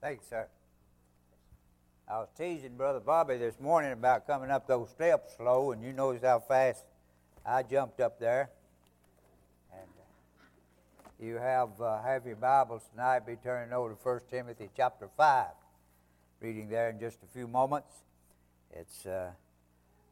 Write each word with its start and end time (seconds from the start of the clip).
Thank 0.00 0.20
you, 0.20 0.26
sir. 0.30 0.46
I 2.08 2.18
was 2.18 2.28
teasing 2.38 2.76
Brother 2.76 3.00
Bobby 3.00 3.36
this 3.36 3.58
morning 3.58 3.90
about 3.90 4.28
coming 4.28 4.48
up 4.48 4.68
those 4.68 4.90
steps 4.90 5.34
slow, 5.36 5.72
and 5.72 5.82
you 5.82 5.92
notice 5.92 6.22
how 6.22 6.38
fast 6.38 6.84
I 7.44 7.64
jumped 7.64 7.98
up 7.98 8.20
there. 8.20 8.48
And 9.72 9.90
uh, 9.98 11.24
you 11.26 11.34
have 11.34 11.80
uh, 11.80 12.00
have 12.00 12.24
your 12.26 12.36
Bibles 12.36 12.82
tonight. 12.92 13.26
Be 13.26 13.34
turning 13.42 13.72
over 13.72 13.88
to 13.90 13.96
1 13.96 14.20
Timothy 14.30 14.70
chapter 14.76 15.08
5. 15.16 15.46
Reading 16.40 16.68
there 16.68 16.90
in 16.90 17.00
just 17.00 17.18
a 17.24 17.26
few 17.26 17.48
moments. 17.48 17.92
It's 18.70 19.04
uh, 19.04 19.32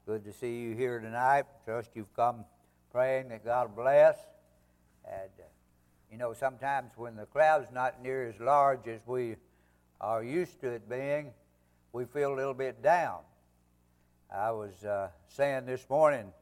good 0.04 0.24
to 0.24 0.32
see 0.32 0.62
you 0.62 0.74
here 0.74 0.98
tonight. 0.98 1.44
Trust 1.64 1.90
you've 1.94 2.12
come 2.16 2.44
praying 2.90 3.28
that 3.28 3.44
God 3.44 3.76
bless. 3.76 4.16
And, 5.04 5.30
uh, 5.38 5.44
you 6.10 6.18
know, 6.18 6.32
sometimes 6.32 6.90
when 6.96 7.14
the 7.14 7.26
crowd's 7.26 7.70
not 7.72 8.02
near 8.02 8.26
as 8.26 8.40
large 8.40 8.88
as 8.88 8.98
we 9.06 9.36
are 10.00 10.22
used 10.22 10.60
to 10.60 10.68
it 10.68 10.88
being, 10.88 11.32
we 11.92 12.04
feel 12.04 12.34
a 12.34 12.36
little 12.36 12.54
bit 12.54 12.82
down. 12.82 13.20
I 14.34 14.50
was 14.50 14.84
uh, 14.84 15.08
saying 15.28 15.66
this 15.66 15.88
morning, 15.88 16.32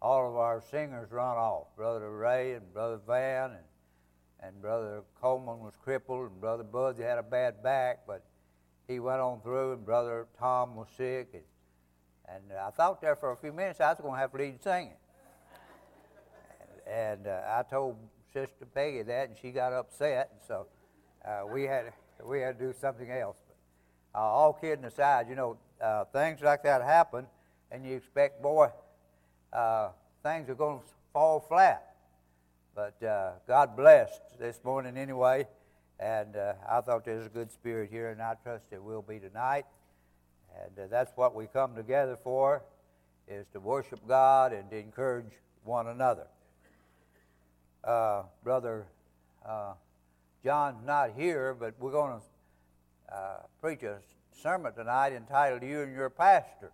all 0.00 0.28
of 0.28 0.36
our 0.36 0.62
singers 0.70 1.10
run 1.10 1.36
off. 1.36 1.68
Brother 1.76 2.10
Ray 2.10 2.54
and 2.54 2.72
Brother 2.72 3.00
Van 3.06 3.50
and, 3.50 3.64
and 4.40 4.60
Brother 4.60 5.02
Coleman 5.20 5.60
was 5.60 5.74
crippled 5.82 6.30
and 6.30 6.40
Brother 6.40 6.64
Bud 6.64 6.98
had 6.98 7.18
a 7.18 7.22
bad 7.22 7.62
back, 7.62 8.00
but 8.06 8.24
he 8.88 8.98
went 8.98 9.20
on 9.20 9.40
through 9.40 9.72
and 9.72 9.84
Brother 9.84 10.26
Tom 10.38 10.74
was 10.74 10.88
sick. 10.96 11.28
And, 11.32 12.42
and 12.50 12.58
I 12.58 12.70
thought 12.70 13.00
there 13.00 13.16
for 13.16 13.32
a 13.32 13.36
few 13.36 13.52
minutes 13.52 13.80
I 13.80 13.90
was 13.90 14.00
going 14.00 14.14
to 14.14 14.20
have 14.20 14.32
to 14.32 14.38
lead 14.38 14.62
singing. 14.62 14.96
and, 16.86 16.94
and 16.94 17.26
uh, 17.26 17.40
I 17.48 17.62
told 17.62 17.96
Sister 18.32 18.66
Peggy 18.74 19.02
that, 19.02 19.28
and 19.28 19.38
she 19.38 19.52
got 19.52 19.72
upset, 19.72 20.30
and 20.32 20.40
so 20.46 20.66
uh, 21.24 21.46
we 21.46 21.62
had 21.62 21.92
we 22.22 22.40
had 22.40 22.58
to 22.58 22.66
do 22.66 22.74
something 22.78 23.10
else. 23.10 23.36
But, 24.12 24.18
uh, 24.18 24.22
all 24.22 24.52
kidding 24.52 24.84
aside, 24.84 25.28
you 25.28 25.34
know, 25.34 25.56
uh, 25.80 26.04
things 26.04 26.40
like 26.40 26.62
that 26.62 26.82
happen, 26.82 27.26
and 27.70 27.84
you 27.84 27.96
expect, 27.96 28.42
boy, 28.42 28.68
uh, 29.52 29.88
things 30.22 30.48
are 30.48 30.54
going 30.54 30.78
to 30.78 30.84
fall 31.12 31.40
flat. 31.40 31.94
But 32.74 33.02
uh, 33.02 33.32
God 33.46 33.76
blessed 33.76 34.38
this 34.38 34.60
morning 34.64 34.96
anyway, 34.96 35.46
and 35.98 36.36
uh, 36.36 36.54
I 36.68 36.80
thought 36.80 37.04
there 37.04 37.16
was 37.16 37.26
a 37.26 37.30
good 37.30 37.50
spirit 37.52 37.90
here, 37.90 38.10
and 38.10 38.20
I 38.20 38.34
trust 38.42 38.64
it 38.72 38.82
will 38.82 39.02
be 39.02 39.18
tonight. 39.18 39.66
And 40.62 40.78
uh, 40.78 40.86
that's 40.88 41.12
what 41.16 41.34
we 41.34 41.46
come 41.46 41.74
together 41.74 42.16
for, 42.22 42.62
is 43.28 43.46
to 43.52 43.60
worship 43.60 44.00
God 44.06 44.52
and 44.52 44.70
to 44.70 44.76
encourage 44.78 45.32
one 45.64 45.88
another. 45.88 46.26
Brother 48.42 48.86
John's 50.44 50.84
not 50.84 51.12
here, 51.16 51.56
but 51.58 51.74
we're 51.80 51.90
going 51.90 52.20
to 52.20 53.14
uh, 53.14 53.36
preach 53.62 53.82
a 53.82 53.96
sermon 54.42 54.74
tonight 54.74 55.14
entitled 55.14 55.62
"You 55.62 55.80
and 55.80 55.94
Your 55.94 56.10
Pastor." 56.10 56.70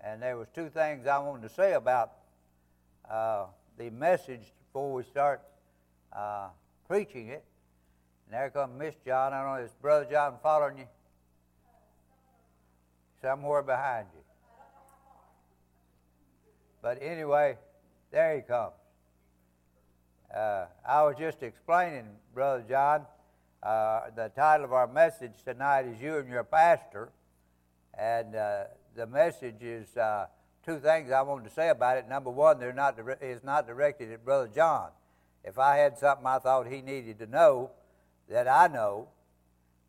And 0.00 0.22
there 0.22 0.38
was 0.38 0.48
two 0.54 0.70
things 0.70 1.06
I 1.06 1.18
wanted 1.18 1.46
to 1.46 1.54
say 1.54 1.74
about 1.74 2.12
uh, 3.08 3.46
the 3.76 3.90
message 3.90 4.40
before 4.66 4.94
we 4.94 5.02
start 5.02 5.42
uh, 6.10 6.48
preaching 6.88 7.28
it. 7.28 7.44
And 8.24 8.34
there 8.34 8.48
comes 8.48 8.78
Miss 8.78 8.94
John. 9.04 9.34
I 9.34 9.42
don't 9.42 9.58
know, 9.58 9.64
is 9.64 9.72
Brother 9.82 10.06
John 10.10 10.36
following 10.42 10.78
you? 10.78 10.86
Somewhere 13.20 13.62
behind 13.62 14.06
you. 14.14 14.22
But 16.80 17.02
anyway, 17.02 17.58
there 18.10 18.36
he 18.36 18.40
comes. 18.40 18.79
Uh, 20.34 20.66
I 20.88 21.02
was 21.02 21.16
just 21.18 21.42
explaining, 21.42 22.04
Brother 22.32 22.64
John, 22.68 23.04
uh, 23.64 24.02
the 24.14 24.30
title 24.36 24.64
of 24.64 24.72
our 24.72 24.86
message 24.86 25.42
tonight 25.44 25.86
is 25.86 26.00
You 26.00 26.18
and 26.18 26.28
Your 26.28 26.44
Pastor. 26.44 27.10
And 27.98 28.36
uh, 28.36 28.64
the 28.94 29.08
message 29.08 29.60
is 29.60 29.96
uh, 29.96 30.26
two 30.64 30.78
things 30.78 31.10
I 31.10 31.22
wanted 31.22 31.48
to 31.48 31.50
say 31.50 31.70
about 31.70 31.98
it. 31.98 32.08
Number 32.08 32.30
one, 32.30 32.60
they're 32.60 32.72
not 32.72 32.96
is 33.20 33.42
not 33.42 33.66
directed 33.66 34.12
at 34.12 34.24
Brother 34.24 34.48
John. 34.54 34.90
If 35.42 35.58
I 35.58 35.78
had 35.78 35.98
something 35.98 36.24
I 36.24 36.38
thought 36.38 36.68
he 36.68 36.80
needed 36.80 37.18
to 37.18 37.26
know 37.26 37.72
that 38.28 38.46
I 38.46 38.68
know, 38.68 39.08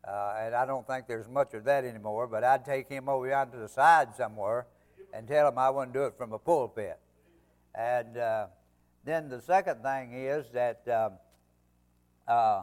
uh, 0.02 0.34
and 0.40 0.56
I 0.56 0.66
don't 0.66 0.84
think 0.88 1.06
there's 1.06 1.28
much 1.28 1.54
of 1.54 1.62
that 1.64 1.84
anymore, 1.84 2.26
but 2.26 2.42
I'd 2.42 2.64
take 2.64 2.88
him 2.88 3.08
over 3.08 3.28
yonder 3.28 3.58
to 3.58 3.62
the 3.62 3.68
side 3.68 4.16
somewhere 4.16 4.66
and 5.14 5.28
tell 5.28 5.46
him 5.46 5.56
I 5.56 5.70
wouldn't 5.70 5.94
do 5.94 6.04
it 6.06 6.14
from 6.18 6.32
a 6.32 6.38
pulpit. 6.38 6.98
And 7.76 8.16
uh, 8.16 8.46
then 9.04 9.28
the 9.28 9.40
second 9.40 9.82
thing 9.82 10.12
is 10.12 10.46
that 10.52 10.86
um, 10.88 11.12
uh, 12.28 12.62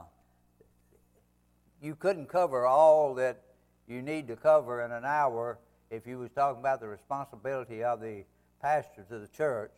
you 1.81 1.95
couldn't 1.95 2.27
cover 2.27 2.65
all 2.65 3.13
that 3.15 3.41
you 3.87 4.01
need 4.01 4.27
to 4.27 4.35
cover 4.35 4.83
in 4.83 4.91
an 4.91 5.03
hour 5.05 5.59
if 5.89 6.05
you 6.05 6.19
was 6.19 6.31
talking 6.31 6.59
about 6.59 6.79
the 6.79 6.87
responsibility 6.87 7.83
of 7.83 7.99
the 7.99 8.23
pastor 8.61 9.03
to 9.09 9.19
the 9.19 9.27
church. 9.27 9.71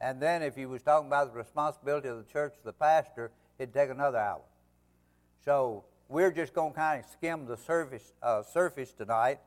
And 0.00 0.20
then 0.20 0.42
if 0.42 0.56
you 0.56 0.68
was 0.68 0.82
talking 0.82 1.08
about 1.08 1.32
the 1.32 1.38
responsibility 1.38 2.08
of 2.08 2.18
the 2.18 2.32
church 2.32 2.54
to 2.54 2.64
the 2.64 2.72
pastor, 2.72 3.30
it'd 3.58 3.74
take 3.74 3.90
another 3.90 4.18
hour. 4.18 4.42
So 5.44 5.84
we're 6.08 6.32
just 6.32 6.54
going 6.54 6.72
to 6.72 6.78
kind 6.78 7.04
of 7.04 7.10
skim 7.10 7.46
the 7.46 7.56
surface, 7.56 8.12
uh, 8.22 8.42
surface 8.42 8.92
tonight 8.92 9.38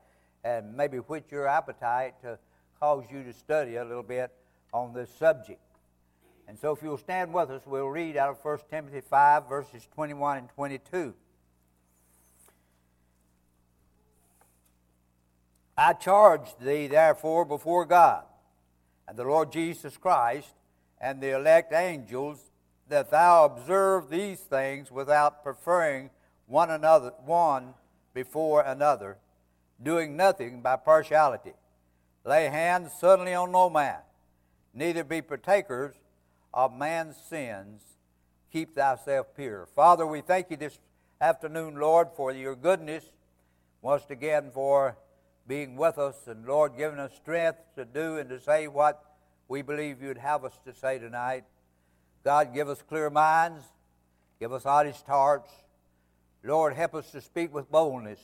and 0.44 0.76
maybe 0.76 0.98
whet 0.98 1.24
your 1.30 1.46
appetite 1.46 2.14
to 2.22 2.38
cause 2.78 3.04
you 3.10 3.22
to 3.24 3.32
study 3.32 3.76
a 3.76 3.84
little 3.84 4.02
bit 4.02 4.30
on 4.72 4.92
this 4.92 5.10
subject. 5.18 5.60
And 6.48 6.58
so 6.58 6.72
if 6.72 6.82
you'll 6.82 6.98
stand 6.98 7.32
with 7.32 7.50
us, 7.50 7.62
we'll 7.66 7.88
read 7.88 8.16
out 8.16 8.30
of 8.30 8.44
1 8.44 8.58
Timothy 8.70 9.00
5, 9.00 9.48
verses 9.48 9.88
21 9.94 10.38
and 10.38 10.48
22. 10.50 11.14
I 15.76 15.92
charge 15.92 16.56
thee, 16.60 16.86
therefore, 16.86 17.44
before 17.44 17.84
God 17.84 18.24
and 19.06 19.16
the 19.16 19.24
Lord 19.24 19.52
Jesus 19.52 19.96
Christ 19.96 20.54
and 21.00 21.20
the 21.20 21.36
elect 21.36 21.72
angels, 21.72 22.50
that 22.88 23.10
thou 23.10 23.44
observe 23.44 24.08
these 24.08 24.40
things 24.40 24.90
without 24.90 25.42
preferring 25.42 26.10
one 26.46 26.70
another 26.70 27.12
one 27.24 27.74
before 28.14 28.62
another, 28.62 29.18
doing 29.82 30.16
nothing 30.16 30.62
by 30.62 30.76
partiality. 30.76 31.52
Lay 32.24 32.48
hands 32.48 32.92
suddenly 32.98 33.34
on 33.34 33.52
no 33.52 33.68
man, 33.68 33.98
neither 34.72 35.04
be 35.04 35.20
partakers 35.20 35.94
of 36.56 36.74
man's 36.74 37.16
sins, 37.28 37.82
keep 38.50 38.74
thyself 38.74 39.26
pure. 39.36 39.68
Father, 39.76 40.06
we 40.06 40.22
thank 40.22 40.50
you 40.50 40.56
this 40.56 40.78
afternoon, 41.20 41.76
Lord, 41.76 42.08
for 42.16 42.32
your 42.32 42.56
goodness, 42.56 43.04
once 43.82 44.04
again 44.08 44.50
for 44.54 44.96
being 45.46 45.76
with 45.76 45.98
us, 45.98 46.16
and 46.26 46.46
Lord, 46.46 46.72
giving 46.78 46.98
us 46.98 47.12
strength 47.14 47.58
to 47.76 47.84
do 47.84 48.16
and 48.16 48.30
to 48.30 48.40
say 48.40 48.68
what 48.68 49.04
we 49.48 49.60
believe 49.60 50.02
you'd 50.02 50.16
have 50.16 50.46
us 50.46 50.58
to 50.64 50.72
say 50.72 50.98
tonight. 50.98 51.44
God, 52.24 52.54
give 52.54 52.70
us 52.70 52.82
clear 52.88 53.10
minds, 53.10 53.62
give 54.40 54.50
us 54.50 54.64
honest 54.64 55.06
hearts. 55.06 55.52
Lord, 56.42 56.72
help 56.72 56.94
us 56.94 57.10
to 57.10 57.20
speak 57.20 57.52
with 57.52 57.70
boldness. 57.70 58.20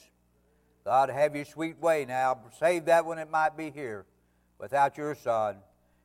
God, 0.86 1.10
have 1.10 1.36
your 1.36 1.44
sweet 1.44 1.78
way 1.80 2.06
now. 2.06 2.40
Save 2.58 2.86
that 2.86 3.04
when 3.04 3.18
it 3.18 3.30
might 3.30 3.58
be 3.58 3.70
here 3.70 4.06
without 4.58 4.96
your 4.96 5.14
Son. 5.14 5.56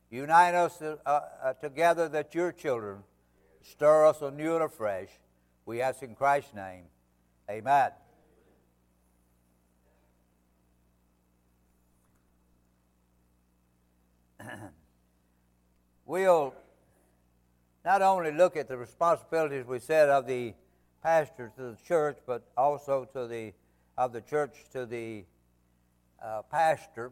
Unite 0.09 0.56
us 0.56 0.81
uh, 0.81 0.95
uh, 1.06 1.53
together 1.53 2.07
that 2.09 2.34
your 2.34 2.53
children 2.53 3.03
stir 3.62 4.06
us 4.06 4.22
anew 4.22 4.56
and 4.56 4.63
afresh. 4.63 5.09
We 5.66 5.81
ask 5.81 6.01
in 6.01 6.16
Christ's 6.16 6.53
name. 6.53 6.84
Amen. 7.50 7.91
we'll 16.06 16.53
not 17.84 18.01
only 18.01 18.31
look 18.31 18.56
at 18.56 18.69
the 18.69 18.78
responsibilities 18.78 19.66
we 19.66 19.79
said 19.79 20.07
of 20.09 20.25
the 20.25 20.53
pastor 21.03 21.51
to 21.57 21.62
the 21.62 21.78
church, 21.85 22.18
but 22.25 22.44
also 22.56 23.06
to 23.13 23.27
the 23.27 23.53
of 23.98 24.13
the 24.13 24.21
church 24.21 24.53
to 24.71 24.86
the 24.86 25.25
uh, 26.24 26.44
pastor. 26.44 27.12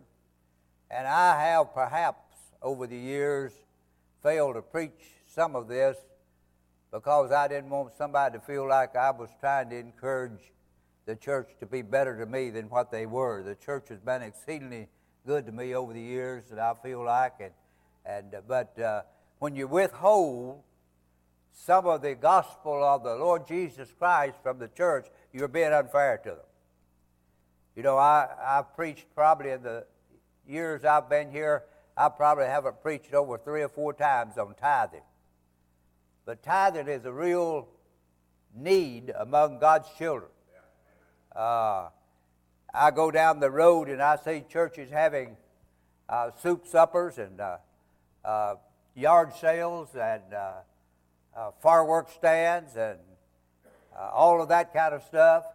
And 0.91 1.07
I 1.07 1.41
have 1.45 1.74
perhaps 1.74 2.25
over 2.61 2.87
the 2.87 2.97
years 2.97 3.51
failed 4.23 4.55
to 4.55 4.61
preach 4.61 4.91
some 5.27 5.55
of 5.55 5.67
this 5.67 5.97
because 6.91 7.31
I 7.31 7.47
didn't 7.47 7.69
want 7.69 7.93
somebody 7.97 8.37
to 8.37 8.43
feel 8.43 8.67
like 8.67 8.95
I 8.95 9.11
was 9.11 9.29
trying 9.39 9.69
to 9.69 9.77
encourage 9.77 10.51
the 11.05 11.15
church 11.15 11.49
to 11.59 11.65
be 11.65 11.81
better 11.81 12.17
to 12.17 12.25
me 12.25 12.49
than 12.49 12.69
what 12.69 12.91
they 12.91 13.05
were. 13.05 13.43
The 13.43 13.55
church 13.55 13.89
has 13.89 13.99
been 13.99 14.21
exceedingly 14.21 14.87
good 15.25 15.45
to 15.45 15.51
me 15.51 15.75
over 15.75 15.93
the 15.93 16.01
years, 16.01 16.45
that 16.49 16.59
I 16.59 16.73
feel 16.81 17.03
like, 17.03 17.33
and 17.39 17.51
and 18.05 18.35
uh, 18.35 18.41
but 18.47 18.79
uh, 18.79 19.01
when 19.39 19.55
you 19.55 19.67
withhold 19.67 20.61
some 21.51 21.85
of 21.87 22.01
the 22.01 22.15
gospel 22.15 22.83
of 22.83 23.03
the 23.03 23.15
Lord 23.15 23.47
Jesus 23.47 23.89
Christ 23.97 24.35
from 24.43 24.59
the 24.59 24.67
church, 24.67 25.07
you're 25.33 25.47
being 25.47 25.73
unfair 25.73 26.17
to 26.23 26.29
them. 26.29 26.37
You 27.75 27.83
know, 27.83 27.97
I 27.97 28.27
I've 28.43 28.75
preached 28.75 29.05
probably 29.15 29.51
in 29.51 29.63
the 29.63 29.85
years 30.47 30.85
I've 30.85 31.09
been 31.09 31.31
here 31.31 31.63
I 31.97 32.09
probably 32.09 32.45
haven't 32.45 32.81
preached 32.81 33.13
over 33.13 33.38
three 33.38 33.62
or 33.62 33.69
four 33.69 33.94
times 33.94 34.38
on 34.38 34.53
tithing. 34.56 35.01
But 36.25 36.44
tithing 36.44 36.88
is 36.88 37.06
a 37.06 37.12
real 37.12 37.68
need 38.53 39.13
among 39.18 39.59
God's 39.59 39.88
children. 39.97 40.31
Uh, 41.36 41.89
I 42.74 42.92
go 42.92 43.12
down 43.12 43.39
the 43.39 43.51
road 43.51 43.89
and 43.89 44.01
I 44.01 44.18
see 44.18 44.44
churches 44.50 44.89
having 44.89 45.38
uh, 46.09 46.31
soup 46.42 46.68
suppers 46.68 47.18
and 47.18 47.39
uh, 47.42 47.57
uh 48.24 48.56
yard 48.95 49.33
sales 49.36 49.89
and 49.95 50.33
uh, 50.33 50.51
uh, 51.36 51.51
fireworks 51.62 52.13
stands 52.13 52.75
and 52.75 53.00
all 54.13 54.41
of 54.41 54.50
that 54.50 54.74
kind 54.74 54.94
of 54.94 55.03
stuff. 55.03 55.45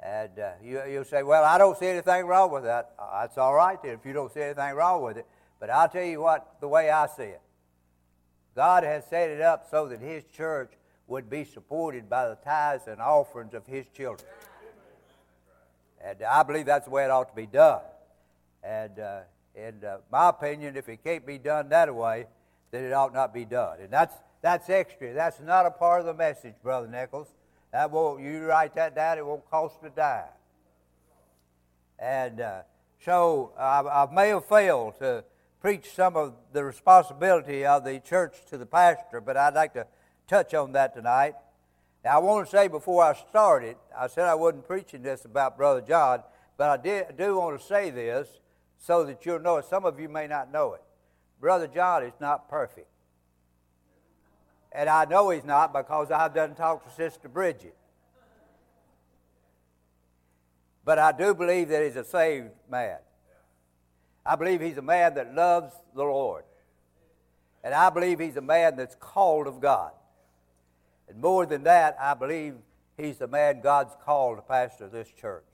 And 0.00 0.30
you, 0.62 0.82
you 0.84 1.04
say, 1.04 1.22
Well, 1.22 1.44
I 1.44 1.58
don't 1.58 1.76
see 1.76 1.86
anything 1.86 2.26
wrong 2.26 2.52
with 2.52 2.64
that. 2.64 2.92
that's 3.12 3.36
all 3.36 3.54
right 3.54 3.80
then 3.82 3.94
if 3.94 4.06
you 4.06 4.12
don't 4.12 4.32
see 4.32 4.42
anything 4.42 4.74
wrong 4.74 5.02
with 5.02 5.16
it. 5.16 5.26
But 5.60 5.70
I'll 5.70 5.88
tell 5.88 6.04
you 6.04 6.20
what, 6.20 6.56
the 6.60 6.68
way 6.68 6.90
I 6.90 7.06
see 7.08 7.24
it, 7.24 7.40
God 8.54 8.84
has 8.84 9.04
set 9.06 9.30
it 9.30 9.40
up 9.40 9.66
so 9.70 9.88
that 9.88 10.00
His 10.00 10.24
church 10.24 10.72
would 11.08 11.28
be 11.28 11.44
supported 11.44 12.08
by 12.08 12.28
the 12.28 12.36
tithes 12.36 12.86
and 12.86 13.00
offerings 13.00 13.54
of 13.54 13.66
His 13.66 13.86
children. 13.88 14.28
And 16.04 16.22
I 16.22 16.42
believe 16.44 16.66
that's 16.66 16.84
the 16.84 16.90
way 16.92 17.04
it 17.04 17.10
ought 17.10 17.28
to 17.28 17.34
be 17.34 17.46
done. 17.46 17.80
And 18.62 18.98
uh, 19.00 19.20
in 19.54 19.84
uh, 19.84 19.98
my 20.12 20.28
opinion, 20.28 20.76
if 20.76 20.88
it 20.88 21.02
can't 21.02 21.26
be 21.26 21.38
done 21.38 21.68
that 21.70 21.92
way, 21.92 22.26
then 22.70 22.84
it 22.84 22.92
ought 22.92 23.12
not 23.12 23.34
be 23.34 23.44
done. 23.44 23.80
And 23.80 23.90
that's, 23.90 24.14
that's 24.42 24.70
extra. 24.70 25.12
That's 25.12 25.40
not 25.40 25.66
a 25.66 25.70
part 25.70 26.00
of 26.00 26.06
the 26.06 26.14
message, 26.14 26.54
Brother 26.62 26.86
Nichols. 26.86 27.28
That 27.72 27.90
won't, 27.90 28.22
you 28.22 28.46
write 28.46 28.74
that 28.76 28.94
down, 28.94 29.18
it 29.18 29.26
won't 29.26 29.48
cost 29.50 29.76
a 29.84 29.90
dime. 29.90 30.24
And 31.98 32.40
uh, 32.40 32.62
so 33.04 33.52
I, 33.58 33.80
I 33.80 34.08
may 34.12 34.28
have 34.28 34.46
failed 34.46 34.98
to 35.00 35.24
preach 35.60 35.90
some 35.92 36.16
of 36.16 36.34
the 36.52 36.64
responsibility 36.64 37.66
of 37.66 37.84
the 37.84 38.00
church 38.00 38.36
to 38.50 38.58
the 38.58 38.66
pastor, 38.66 39.20
but 39.20 39.36
I'd 39.36 39.54
like 39.54 39.74
to 39.74 39.86
touch 40.28 40.54
on 40.54 40.72
that 40.72 40.94
tonight. 40.94 41.34
Now, 42.04 42.16
I 42.16 42.18
want 42.18 42.46
to 42.46 42.50
say 42.50 42.68
before 42.68 43.02
I 43.02 43.14
started, 43.14 43.76
I 43.96 44.06
said 44.06 44.24
I 44.24 44.34
wasn't 44.34 44.66
preaching 44.66 45.02
this 45.02 45.24
about 45.24 45.56
Brother 45.56 45.80
John, 45.80 46.22
but 46.56 46.70
I, 46.70 46.82
did, 46.82 47.16
do 47.16 47.38
want 47.38 47.60
to 47.60 47.66
say 47.66 47.90
this 47.90 48.28
so 48.78 49.04
that 49.04 49.26
you'll 49.26 49.40
know 49.40 49.56
it. 49.56 49.64
Some 49.64 49.84
of 49.84 49.98
you 49.98 50.08
may 50.08 50.26
not 50.26 50.52
know 50.52 50.74
it. 50.74 50.82
Brother 51.40 51.66
John 51.66 52.04
is 52.04 52.12
not 52.20 52.48
perfect. 52.48 52.88
And 54.72 54.88
I 54.88 55.04
know 55.06 55.30
he's 55.30 55.44
not 55.44 55.72
because 55.72 56.10
I've 56.10 56.34
done 56.34 56.54
talked 56.54 56.88
to 56.88 56.94
Sister 56.94 57.28
Bridget. 57.28 57.74
But 60.84 60.98
I 60.98 61.12
do 61.12 61.34
believe 61.34 61.68
that 61.68 61.84
he's 61.84 61.96
a 61.96 62.04
saved 62.04 62.50
man. 62.70 62.98
I 64.24 64.36
believe 64.36 64.60
he's 64.60 64.76
a 64.76 64.82
man 64.82 65.14
that 65.14 65.34
loves 65.34 65.74
the 65.94 66.02
Lord. 66.02 66.44
And 67.64 67.74
I 67.74 67.90
believe 67.90 68.18
he's 68.18 68.36
a 68.36 68.42
man 68.42 68.76
that's 68.76 68.94
called 68.94 69.46
of 69.46 69.60
God. 69.60 69.92
And 71.08 71.20
more 71.20 71.46
than 71.46 71.64
that, 71.64 71.96
I 72.00 72.14
believe 72.14 72.54
he's 72.96 73.18
the 73.18 73.26
man 73.26 73.60
God's 73.62 73.94
called 74.04 74.38
to 74.38 74.42
pastor 74.42 74.88
this 74.88 75.08
church. 75.10 75.44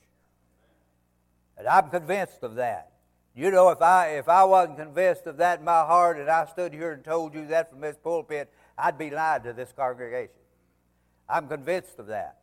And 1.56 1.68
I'm 1.68 1.90
convinced 1.90 2.42
of 2.42 2.56
that. 2.56 2.90
You 3.36 3.50
know, 3.50 3.70
if 3.70 3.82
I 3.82 4.10
if 4.10 4.28
I 4.28 4.44
wasn't 4.44 4.78
convinced 4.78 5.26
of 5.26 5.38
that 5.38 5.58
in 5.58 5.64
my 5.64 5.84
heart 5.84 6.18
and 6.18 6.30
I 6.30 6.46
stood 6.46 6.72
here 6.72 6.92
and 6.92 7.04
told 7.04 7.34
you 7.34 7.46
that 7.46 7.70
from 7.70 7.80
this 7.80 7.96
pulpit, 7.96 8.52
I'd 8.76 8.98
be 8.98 9.10
lying 9.10 9.42
to 9.44 9.52
this 9.52 9.72
congregation. 9.72 10.34
I'm 11.28 11.48
convinced 11.48 11.98
of 11.98 12.06
that. 12.08 12.38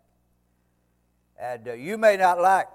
And 1.39 1.67
uh, 1.67 1.73
you 1.73 1.97
may 1.97 2.17
not 2.17 2.39
like 2.39 2.67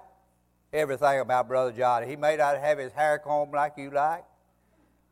everything 0.73 1.19
about 1.19 1.47
Brother 1.47 1.71
John. 1.71 2.07
He 2.07 2.15
may 2.15 2.37
not 2.37 2.59
have 2.59 2.77
his 2.77 2.91
hair 2.91 3.19
combed 3.19 3.53
like 3.53 3.73
you 3.77 3.89
like. 3.91 4.23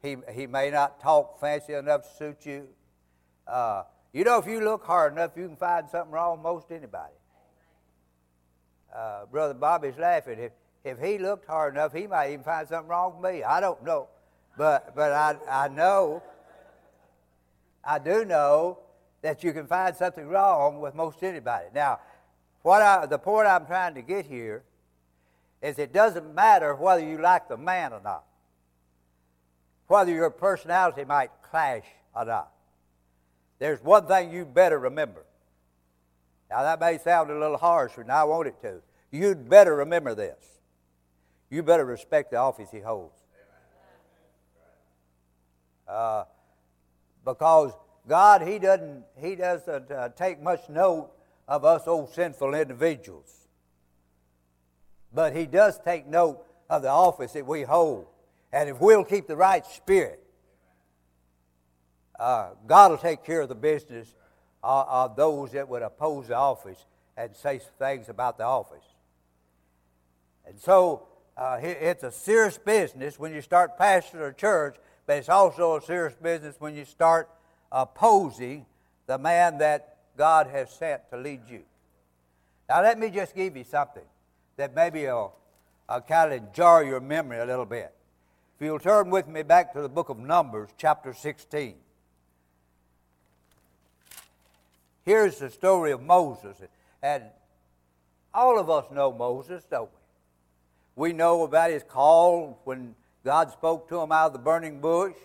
He, 0.01 0.17
he 0.33 0.45
may 0.45 0.69
not 0.69 1.01
talk 1.01 1.39
fancy 1.39 1.73
enough 1.73 2.03
to 2.03 2.17
suit 2.17 2.45
you. 2.45 2.67
Uh, 3.47 3.83
you 4.13 4.23
know, 4.23 4.37
if 4.37 4.47
you 4.47 4.61
look 4.61 4.85
hard 4.85 5.13
enough, 5.13 5.31
you 5.35 5.47
can 5.47 5.57
find 5.57 5.89
something 5.89 6.11
wrong 6.11 6.37
with 6.37 6.43
most 6.43 6.71
anybody. 6.71 7.13
Uh, 8.95 9.25
Brother 9.25 9.53
Bobby's 9.53 9.97
laughing. 9.97 10.39
If, 10.39 10.51
if 10.83 10.99
he 10.99 11.17
looked 11.17 11.47
hard 11.47 11.73
enough, 11.73 11.93
he 11.93 12.07
might 12.07 12.31
even 12.31 12.43
find 12.43 12.67
something 12.67 12.87
wrong 12.87 13.19
with 13.19 13.33
me. 13.33 13.43
I 13.43 13.59
don't 13.59 13.83
know. 13.83 14.07
But, 14.57 14.95
but 14.95 15.11
I, 15.11 15.35
I 15.49 15.67
know, 15.67 16.23
I 17.85 17.99
do 17.99 18.25
know 18.25 18.79
that 19.21 19.43
you 19.43 19.53
can 19.53 19.67
find 19.67 19.95
something 19.95 20.27
wrong 20.27 20.79
with 20.79 20.95
most 20.95 21.23
anybody. 21.23 21.65
Now, 21.73 21.99
what 22.61 22.81
I, 22.81 23.05
the 23.05 23.19
point 23.19 23.47
I'm 23.47 23.65
trying 23.65 23.95
to 23.95 24.01
get 24.01 24.25
here 24.25 24.63
is 25.61 25.79
it 25.79 25.93
doesn't 25.93 26.33
matter 26.33 26.75
whether 26.75 27.03
you 27.03 27.19
like 27.19 27.47
the 27.47 27.57
man 27.57 27.93
or 27.93 28.01
not, 28.01 28.23
whether 29.87 30.11
your 30.11 30.29
personality 30.29 31.05
might 31.05 31.29
clash 31.43 31.85
or 32.15 32.25
not. 32.25 32.51
There's 33.59 33.81
one 33.81 34.07
thing 34.07 34.31
you 34.31 34.45
better 34.45 34.79
remember. 34.79 35.25
Now, 36.49 36.63
that 36.63 36.79
may 36.79 36.97
sound 36.97 37.31
a 37.31 37.39
little 37.39 37.57
harsh, 37.57 37.97
and 37.97 38.11
I 38.11 38.23
want 38.23 38.47
it 38.47 38.61
to. 38.61 38.81
You'd 39.11 39.49
better 39.49 39.75
remember 39.75 40.13
this. 40.13 40.59
You 41.49 41.63
better 41.63 41.85
respect 41.85 42.31
the 42.31 42.37
office 42.37 42.69
he 42.71 42.79
holds. 42.79 43.17
Uh, 45.87 46.25
because 47.25 47.73
God, 48.07 48.41
He 48.41 48.59
doesn't, 48.59 49.03
He 49.19 49.35
doesn't 49.35 49.91
uh, 49.91 50.09
take 50.09 50.41
much 50.41 50.69
note 50.69 51.11
of 51.47 51.65
us 51.65 51.87
old 51.87 52.13
sinful 52.13 52.53
individuals. 52.53 53.47
But 55.13 55.35
He 55.35 55.45
does 55.45 55.79
take 55.83 56.07
note 56.07 56.45
of 56.69 56.83
the 56.83 56.89
office 56.89 57.33
that 57.33 57.45
we 57.45 57.63
hold. 57.63 58.07
And 58.53 58.69
if 58.69 58.79
we'll 58.79 59.03
keep 59.03 59.27
the 59.27 59.35
right 59.35 59.65
spirit, 59.65 60.21
uh, 62.19 62.51
God 62.65 62.91
will 62.91 62.97
take 62.97 63.23
care 63.25 63.41
of 63.41 63.49
the 63.49 63.55
business 63.55 64.13
uh, 64.63 64.85
of 64.87 65.15
those 65.15 65.51
that 65.51 65.67
would 65.67 65.81
oppose 65.81 66.27
the 66.27 66.35
office 66.35 66.85
and 67.17 67.35
say 67.35 67.59
things 67.79 68.09
about 68.09 68.37
the 68.37 68.45
office. 68.45 68.83
And 70.45 70.59
so 70.59 71.07
uh, 71.37 71.59
it's 71.61 72.03
a 72.03 72.11
serious 72.11 72.57
business 72.57 73.19
when 73.19 73.33
you 73.33 73.41
start 73.41 73.77
pastoring 73.77 74.29
a 74.29 74.33
church, 74.33 74.77
but 75.05 75.17
it's 75.17 75.29
also 75.29 75.77
a 75.77 75.81
serious 75.81 76.15
business 76.15 76.55
when 76.59 76.75
you 76.75 76.85
start 76.85 77.29
opposing 77.71 78.65
the 79.07 79.17
man 79.17 79.57
that 79.59 79.97
God 80.17 80.47
has 80.47 80.71
sent 80.71 81.09
to 81.11 81.17
lead 81.17 81.41
you. 81.49 81.61
Now, 82.67 82.81
let 82.81 82.97
me 82.97 83.09
just 83.09 83.35
give 83.35 83.55
you 83.55 83.63
something 83.63 84.03
that 84.57 84.73
maybe 84.73 85.03
will, 85.03 85.35
will 85.89 86.01
kind 86.01 86.33
of 86.33 86.53
jar 86.53 86.83
your 86.83 86.99
memory 86.99 87.39
a 87.39 87.45
little 87.45 87.65
bit. 87.65 87.93
If 88.57 88.65
you'll 88.65 88.79
turn 88.79 89.09
with 89.09 89.27
me 89.27 89.43
back 89.43 89.73
to 89.73 89.81
the 89.81 89.89
book 89.89 90.09
of 90.09 90.17
Numbers, 90.17 90.69
chapter 90.77 91.13
16. 91.13 91.75
Here's 95.03 95.37
the 95.37 95.49
story 95.51 95.91
of 95.91 96.01
Moses. 96.01 96.57
And 97.03 97.23
all 98.33 98.57
of 98.57 98.69
us 98.69 98.85
know 98.91 99.13
Moses, 99.13 99.63
don't 99.69 99.89
we? 100.95 101.09
We 101.09 101.13
know 101.13 101.43
about 101.43 101.69
his 101.69 101.83
call 101.83 102.59
when 102.63 102.95
God 103.25 103.51
spoke 103.51 103.89
to 103.89 103.99
him 103.99 104.11
out 104.11 104.27
of 104.27 104.33
the 104.33 104.39
burning 104.39 104.79
bush. 104.79 105.15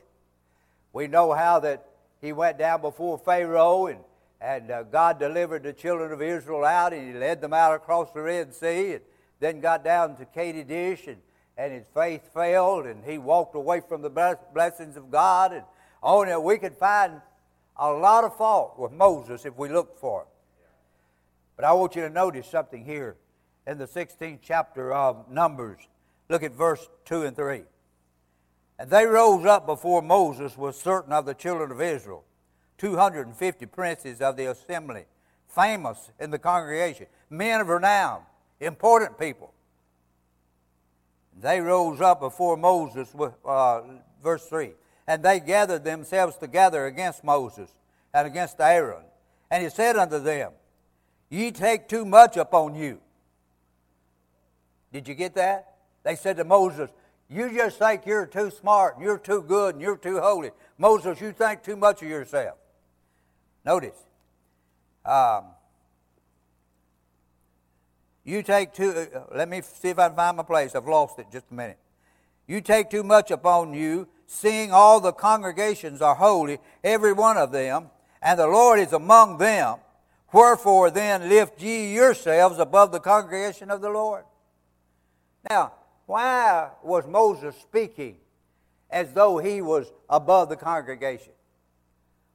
We 0.95 1.07
know 1.07 1.35
how 1.35 1.61
that 1.61 1.85
he 2.23 2.33
went 2.33 2.57
down 2.57 2.80
before 2.80 3.19
Pharaoh 3.19 3.88
and, 3.88 4.00
and 4.40 4.71
uh, 4.71 4.83
God 4.85 5.19
delivered 5.19 5.64
the 5.64 5.75
children 5.75 6.11
of 6.11 6.23
Israel 6.23 6.64
out 6.64 6.95
and 6.95 7.12
he 7.12 7.21
led 7.21 7.42
them 7.42 7.52
out 7.52 7.75
across 7.75 8.11
the 8.12 8.23
Red 8.23 8.54
Sea 8.54 8.95
and 8.95 9.02
then 9.38 9.61
got 9.61 9.85
down 9.85 10.16
to 10.16 10.25
Kadesh 10.25 11.09
and, 11.09 11.19
and 11.59 11.75
his 11.75 11.85
faith 11.92 12.33
failed 12.33 12.87
and 12.87 13.04
he 13.04 13.19
walked 13.19 13.54
away 13.54 13.83
from 13.87 14.00
the 14.00 14.38
blessings 14.54 14.97
of 14.97 15.11
God. 15.11 15.52
And 15.52 15.64
on 16.02 16.30
it, 16.30 16.42
we 16.42 16.57
could 16.57 16.75
find 16.75 17.21
a 17.76 17.92
lot 17.92 18.25
of 18.25 18.35
fault 18.35 18.78
with 18.78 18.92
Moses 18.92 19.45
if 19.45 19.59
we 19.59 19.69
look 19.69 19.99
for 19.99 20.23
him. 20.23 20.28
But 21.54 21.66
I 21.66 21.73
want 21.75 21.97
you 21.97 22.02
to 22.02 22.11
notice 22.11 22.47
something 22.47 22.83
here 22.83 23.16
in 23.66 23.76
the 23.76 23.87
16th 23.87 24.38
chapter 24.42 24.90
of 24.90 25.30
Numbers. 25.30 25.80
Look 26.30 26.42
at 26.42 26.52
verse 26.52 26.88
2 27.04 27.25
and 27.25 27.37
3. 27.37 27.64
And 28.80 28.88
they 28.88 29.04
rose 29.04 29.44
up 29.44 29.66
before 29.66 30.00
Moses 30.00 30.56
with 30.56 30.75
certain 30.75 31.12
of 31.12 31.26
the 31.26 31.34
children 31.34 31.70
of 31.70 31.82
Israel, 31.82 32.25
250 32.78 33.66
princes 33.66 34.22
of 34.22 34.38
the 34.38 34.46
assembly, 34.46 35.04
famous 35.46 36.10
in 36.18 36.30
the 36.30 36.38
congregation, 36.38 37.06
men 37.28 37.60
of 37.60 37.68
renown, 37.68 38.22
important 38.58 39.18
people. 39.18 39.52
They 41.38 41.60
rose 41.60 42.00
up 42.00 42.20
before 42.20 42.56
Moses 42.56 43.14
with, 43.14 43.34
uh, 43.44 43.82
verse 44.22 44.46
3 44.46 44.72
and 45.06 45.25
they 45.25 45.40
gathered 45.40 45.82
themselves 45.82 46.37
together 46.37 46.87
against 46.87 47.25
Moses 47.25 47.68
and 48.14 48.28
against 48.28 48.60
Aaron. 48.60 49.02
And 49.50 49.60
he 49.60 49.68
said 49.68 49.96
unto 49.96 50.20
them, 50.20 50.52
Ye 51.28 51.50
take 51.50 51.88
too 51.88 52.04
much 52.04 52.37
upon 52.37 52.76
you. 52.76 53.00
Did 54.92 55.08
you 55.08 55.14
get 55.14 55.34
that? 55.34 55.75
They 56.04 56.14
said 56.14 56.37
to 56.37 56.44
Moses, 56.44 56.90
You 57.32 57.49
just 57.54 57.78
think 57.78 58.06
you're 58.06 58.26
too 58.26 58.50
smart 58.50 58.96
and 58.96 59.04
you're 59.04 59.18
too 59.18 59.42
good 59.42 59.76
and 59.76 59.82
you're 59.82 59.96
too 59.96 60.18
holy. 60.20 60.50
Moses, 60.78 61.20
you 61.20 61.30
think 61.30 61.62
too 61.62 61.76
much 61.76 62.02
of 62.02 62.08
yourself. 62.08 62.56
Notice, 63.64 63.96
um, 65.04 65.44
you 68.25 68.42
take 68.42 68.72
too, 68.72 68.90
uh, 69.14 69.20
let 69.34 69.49
me 69.49 69.62
see 69.62 69.90
if 69.90 69.99
I 69.99 70.08
can 70.08 70.16
find 70.16 70.37
my 70.38 70.42
place. 70.42 70.75
I've 70.75 70.88
lost 70.88 71.20
it 71.20 71.26
just 71.30 71.46
a 71.50 71.54
minute. 71.54 71.78
You 72.49 72.60
take 72.60 72.90
too 72.90 73.04
much 73.04 73.30
upon 73.30 73.75
you 73.75 74.08
seeing 74.26 74.72
all 74.72 75.00
the 75.00 75.12
congregations 75.12 76.02
are 76.02 76.16
holy, 76.16 76.58
every 76.82 77.12
one 77.12 77.37
of 77.37 77.52
them, 77.52 77.90
and 78.22 78.38
the 78.38 78.46
Lord 78.46 78.80
is 78.80 78.92
among 78.92 79.38
them. 79.38 79.76
Wherefore 80.32 80.90
then 80.90 81.28
lift 81.28 81.60
ye 81.62 81.94
yourselves 81.94 82.58
above 82.58 82.90
the 82.90 83.00
congregation 83.00 83.70
of 83.70 83.80
the 83.80 83.90
Lord. 83.90 84.25
Now, 85.49 85.72
why 86.11 86.71
was 86.83 87.07
Moses 87.07 87.55
speaking 87.62 88.17
as 88.90 89.12
though 89.12 89.38
he 89.38 89.62
was 89.62 89.93
above 90.09 90.49
the 90.49 90.57
congregation? 90.57 91.33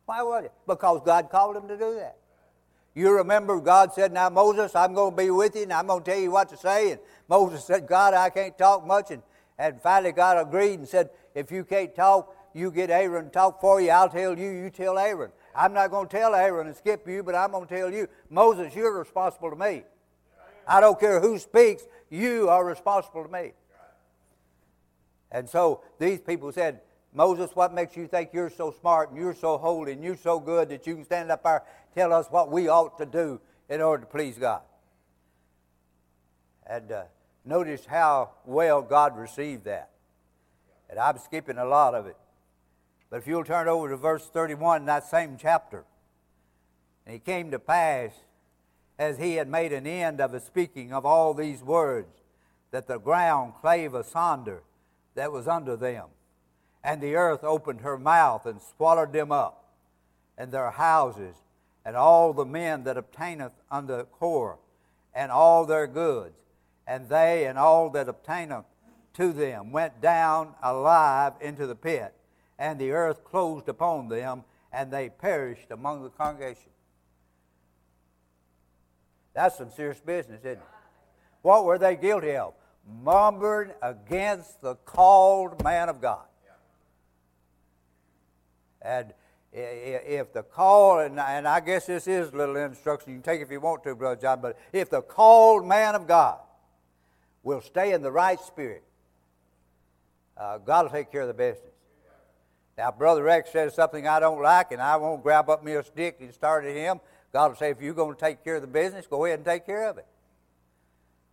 Why 0.05 0.23
was 0.23 0.45
it? 0.45 0.53
Because 0.65 1.01
God 1.03 1.29
called 1.29 1.57
him 1.57 1.67
to 1.67 1.77
do 1.77 1.95
that. 1.95 2.15
You 2.93 3.11
remember 3.11 3.59
God 3.59 3.91
said, 3.91 4.13
Now, 4.13 4.29
Moses, 4.29 4.73
I'm 4.77 4.93
going 4.93 5.11
to 5.11 5.17
be 5.21 5.29
with 5.29 5.57
you 5.57 5.63
and 5.63 5.73
I'm 5.73 5.87
going 5.87 6.01
to 6.03 6.09
tell 6.09 6.17
you 6.17 6.31
what 6.31 6.47
to 6.49 6.57
say. 6.57 6.91
And 6.91 7.01
Moses 7.27 7.65
said, 7.65 7.85
God, 7.85 8.13
I 8.13 8.29
can't 8.29 8.57
talk 8.57 8.87
much. 8.87 9.11
And, 9.11 9.21
and 9.59 9.81
finally, 9.81 10.13
God 10.13 10.37
agreed 10.37 10.79
and 10.79 10.87
said, 10.87 11.09
If 11.33 11.51
you 11.51 11.65
can't 11.65 11.93
talk, 11.93 12.33
you 12.53 12.71
get 12.71 12.89
Aaron 12.89 13.25
to 13.25 13.29
talk 13.29 13.59
for 13.59 13.81
you. 13.81 13.89
I'll 13.89 14.07
tell 14.07 14.39
you, 14.39 14.51
you 14.51 14.69
tell 14.69 14.97
Aaron. 14.97 15.31
I'm 15.53 15.73
not 15.73 15.91
going 15.91 16.07
to 16.07 16.17
tell 16.17 16.33
Aaron 16.33 16.67
and 16.67 16.77
skip 16.77 17.05
you, 17.09 17.23
but 17.23 17.35
I'm 17.35 17.51
going 17.51 17.67
to 17.67 17.75
tell 17.75 17.91
you, 17.91 18.07
Moses, 18.29 18.73
you're 18.73 18.97
responsible 18.97 19.49
to 19.49 19.57
me. 19.57 19.83
I 20.65 20.79
don't 20.79 20.97
care 20.97 21.19
who 21.19 21.37
speaks, 21.39 21.83
you 22.09 22.47
are 22.47 22.63
responsible 22.63 23.25
to 23.25 23.29
me. 23.29 23.51
And 25.31 25.49
so 25.49 25.81
these 25.99 26.19
people 26.21 26.51
said, 26.51 26.81
Moses, 27.13 27.51
what 27.53 27.73
makes 27.73 27.95
you 27.95 28.07
think 28.07 28.31
you're 28.33 28.49
so 28.49 28.71
smart 28.79 29.09
and 29.09 29.17
you're 29.17 29.33
so 29.33 29.57
holy 29.57 29.93
and 29.93 30.03
you're 30.03 30.17
so 30.17 30.39
good 30.39 30.69
that 30.69 30.85
you 30.85 30.95
can 30.95 31.05
stand 31.05 31.31
up 31.31 31.43
there 31.43 31.55
and 31.55 31.95
tell 31.95 32.13
us 32.13 32.27
what 32.29 32.51
we 32.51 32.67
ought 32.67 32.97
to 32.97 33.05
do 33.05 33.39
in 33.69 33.81
order 33.81 34.03
to 34.03 34.09
please 34.09 34.37
God? 34.37 34.61
And 36.67 36.91
uh, 36.91 37.03
notice 37.45 37.85
how 37.85 38.31
well 38.45 38.81
God 38.81 39.17
received 39.17 39.63
that. 39.65 39.91
And 40.89 40.99
I'm 40.99 41.17
skipping 41.17 41.57
a 41.57 41.65
lot 41.65 41.95
of 41.95 42.05
it. 42.05 42.17
But 43.09 43.17
if 43.17 43.27
you'll 43.27 43.45
turn 43.45 43.67
over 43.67 43.89
to 43.89 43.97
verse 43.97 44.27
31 44.27 44.81
in 44.81 44.85
that 44.87 45.05
same 45.05 45.37
chapter. 45.39 45.85
And 47.05 47.15
it 47.15 47.23
came 47.23 47.51
to 47.51 47.59
pass, 47.59 48.11
as 48.97 49.17
he 49.17 49.35
had 49.35 49.47
made 49.47 49.71
an 49.71 49.87
end 49.87 50.19
of 50.19 50.31
the 50.31 50.39
speaking 50.39 50.91
of 50.91 51.05
all 51.05 51.33
these 51.33 51.61
words, 51.61 52.09
that 52.71 52.87
the 52.87 52.97
ground 52.97 53.53
clave 53.61 53.93
asunder 53.93 54.63
that 55.15 55.31
was 55.31 55.47
under 55.47 55.75
them 55.75 56.05
and 56.85 57.01
the 57.01 57.15
earth 57.15 57.43
opened 57.43 57.81
her 57.81 57.97
mouth 57.97 58.45
and 58.45 58.61
swallowed 58.61 59.11
them 59.11 59.31
up, 59.31 59.73
and 60.37 60.51
their 60.51 60.69
houses, 60.69 61.35
and 61.83 61.95
all 61.95 62.31
the 62.31 62.45
men 62.45 62.83
that 62.83 62.95
obtaineth 62.95 63.53
unto 63.71 64.03
Korah, 64.03 64.57
and 65.13 65.31
all 65.31 65.65
their 65.65 65.87
goods. 65.87 66.35
And 66.87 67.09
they 67.09 67.47
and 67.47 67.57
all 67.57 67.89
that 67.91 68.07
obtaineth 68.07 68.65
to 69.15 69.33
them 69.33 69.71
went 69.71 69.99
down 69.99 70.53
alive 70.61 71.33
into 71.41 71.65
the 71.65 71.75
pit, 71.75 72.13
and 72.59 72.79
the 72.79 72.91
earth 72.91 73.23
closed 73.23 73.67
upon 73.67 74.07
them, 74.07 74.43
and 74.71 74.93
they 74.93 75.09
perished 75.09 75.71
among 75.71 76.03
the 76.03 76.09
congregation. 76.09 76.69
That's 79.33 79.57
some 79.57 79.71
serious 79.71 79.99
business, 79.99 80.41
isn't 80.41 80.59
it? 80.59 80.61
What 81.41 81.65
were 81.65 81.79
they 81.79 81.95
guilty 81.95 82.35
of? 82.35 82.53
Murmuring 83.03 83.71
against 83.81 84.61
the 84.61 84.75
called 84.75 85.63
man 85.63 85.89
of 85.89 86.01
God. 86.01 86.25
And 88.81 89.13
if 89.51 90.33
the 90.33 90.43
call, 90.43 90.99
and, 90.99 91.19
and 91.19 91.47
I 91.47 91.59
guess 91.59 91.85
this 91.87 92.07
is 92.07 92.31
a 92.33 92.35
little 92.35 92.57
instruction, 92.57 93.13
you 93.13 93.19
can 93.19 93.23
take 93.23 93.41
if 93.41 93.49
you 93.49 93.59
want 93.59 93.83
to, 93.83 93.95
Brother 93.95 94.21
John, 94.21 94.41
but 94.41 94.59
if 94.71 94.89
the 94.89 95.01
called 95.01 95.65
man 95.65 95.95
of 95.95 96.07
God 96.07 96.39
will 97.41 97.61
stay 97.61 97.93
in 97.93 98.01
the 98.01 98.11
right 98.11 98.39
spirit, 98.39 98.83
uh, 100.37 100.57
God 100.57 100.85
will 100.85 100.91
take 100.91 101.11
care 101.11 101.21
of 101.21 101.27
the 101.27 101.33
business. 101.33 101.71
Now, 102.77 102.91
Brother 102.91 103.23
Rex 103.23 103.51
says 103.51 103.73
something 103.73 104.05
I 104.07 104.19
don't 104.19 104.41
like, 104.41 104.71
and 104.71 104.81
I 104.81 104.97
won't 104.97 105.23
grab 105.23 105.49
up 105.49 105.63
me 105.63 105.73
a 105.73 105.83
stick 105.83 106.17
and 106.19 106.33
start 106.33 106.65
at 106.65 106.75
him. 106.75 106.99
God 107.31 107.51
will 107.51 107.57
say, 107.57 107.69
if 107.69 107.81
you're 107.81 107.93
going 107.93 108.13
to 108.13 108.19
take 108.19 108.43
care 108.43 108.55
of 108.55 108.61
the 108.61 108.67
business, 108.67 109.07
go 109.07 109.23
ahead 109.23 109.39
and 109.39 109.45
take 109.45 109.65
care 109.65 109.87
of 109.87 109.97
it. 109.97 110.05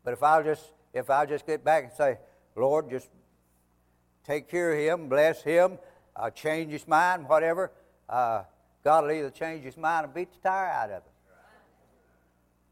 But 0.04 0.12
if 0.12 0.22
I'll 0.22 0.44
just 0.44 0.62
if 0.92 1.10
i 1.10 1.24
just 1.26 1.46
get 1.46 1.64
back 1.64 1.84
and 1.84 1.92
say, 1.92 2.18
Lord, 2.54 2.90
just 2.90 3.08
take 4.24 4.48
care 4.48 4.72
of 4.72 4.78
him, 4.78 5.08
bless 5.08 5.42
him, 5.42 5.78
uh, 6.14 6.30
change 6.30 6.72
his 6.72 6.86
mind, 6.86 7.28
whatever, 7.28 7.72
uh, 8.08 8.42
God 8.84 9.04
will 9.04 9.12
either 9.12 9.30
change 9.30 9.64
his 9.64 9.76
mind 9.76 10.06
or 10.06 10.08
beat 10.08 10.32
the 10.32 10.48
tire 10.48 10.68
out 10.68 10.90
of 10.90 10.96
him. 10.96 11.12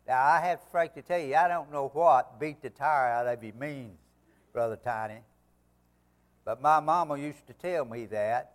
Now, 0.07 0.25
I 0.25 0.41
have 0.41 0.61
frank 0.73 0.95
to 0.95 1.03
tell 1.03 1.21
you, 1.21 1.37
I 1.37 1.47
don't 1.47 1.71
know 1.73 1.89
what 1.93 2.41
beat 2.41 2.61
the 2.63 2.71
tire 2.71 3.13
out 3.13 3.27
of 3.27 3.45
you 3.45 3.53
means, 3.59 3.97
Brother 4.53 4.77
Tiny. 4.77 5.21
But 6.45 6.61
my 6.61 6.81
mama 6.81 7.17
used 7.17 7.47
to 7.47 7.53
tell 7.53 7.85
me 7.85 8.07
that, 8.07 8.55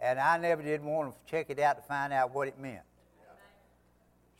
and 0.00 0.18
I 0.18 0.38
never 0.38 0.62
did 0.62 0.82
want 0.82 1.12
to 1.12 1.30
check 1.30 1.50
it 1.50 1.58
out 1.58 1.76
to 1.76 1.82
find 1.82 2.12
out 2.12 2.34
what 2.34 2.48
it 2.48 2.58
meant. 2.58 2.80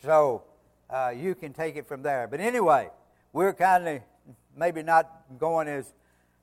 So 0.03 0.45
uh, 0.89 1.13
you 1.15 1.35
can 1.35 1.53
take 1.53 1.77
it 1.77 1.87
from 1.87 2.03
there. 2.03 2.27
But 2.27 2.41
anyway, 2.41 2.89
we're 3.33 3.53
kind 3.53 3.89
of 3.89 4.01
maybe 4.57 4.83
not 4.83 5.39
going 5.39 5.69
as 5.69 5.93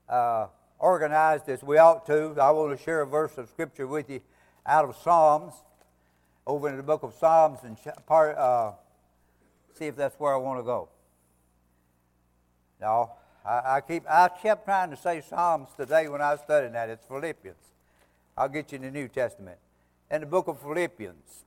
uh, 0.09 0.47
organized 0.79 1.49
as 1.49 1.63
we 1.63 1.77
ought 1.77 2.05
to, 2.05 2.35
I 2.39 2.51
want 2.51 2.77
to 2.77 2.83
share 2.83 3.01
a 3.01 3.07
verse 3.07 3.37
of 3.37 3.49
Scripture 3.49 3.87
with 3.87 4.09
you 4.09 4.21
out 4.65 4.85
of 4.85 4.95
Psalms, 4.97 5.53
over 6.45 6.69
in 6.69 6.77
the 6.77 6.83
book 6.83 7.03
of 7.03 7.13
Psalms, 7.13 7.59
and 7.63 7.77
part, 8.05 8.37
uh, 8.37 8.71
see 9.73 9.85
if 9.85 9.95
that's 9.95 10.15
where 10.19 10.33
I 10.33 10.37
want 10.37 10.59
to 10.59 10.63
go. 10.63 10.89
No, 12.79 13.11
I, 13.45 13.75
I, 13.77 13.81
keep 13.81 14.03
I 14.09 14.29
kept 14.29 14.65
trying 14.65 14.91
to 14.91 14.97
say 14.97 15.21
Psalms 15.21 15.69
today 15.75 16.07
when 16.07 16.21
I 16.21 16.31
was 16.31 16.41
studying 16.41 16.73
that. 16.73 16.89
It's 16.89 17.05
Philippians. 17.05 17.57
I'll 18.37 18.49
get 18.49 18.71
you 18.71 18.77
in 18.77 18.83
the 18.83 18.91
New 18.91 19.07
Testament. 19.07 19.57
In 20.11 20.21
the 20.21 20.27
book 20.27 20.47
of 20.47 20.61
Philippians. 20.61 21.45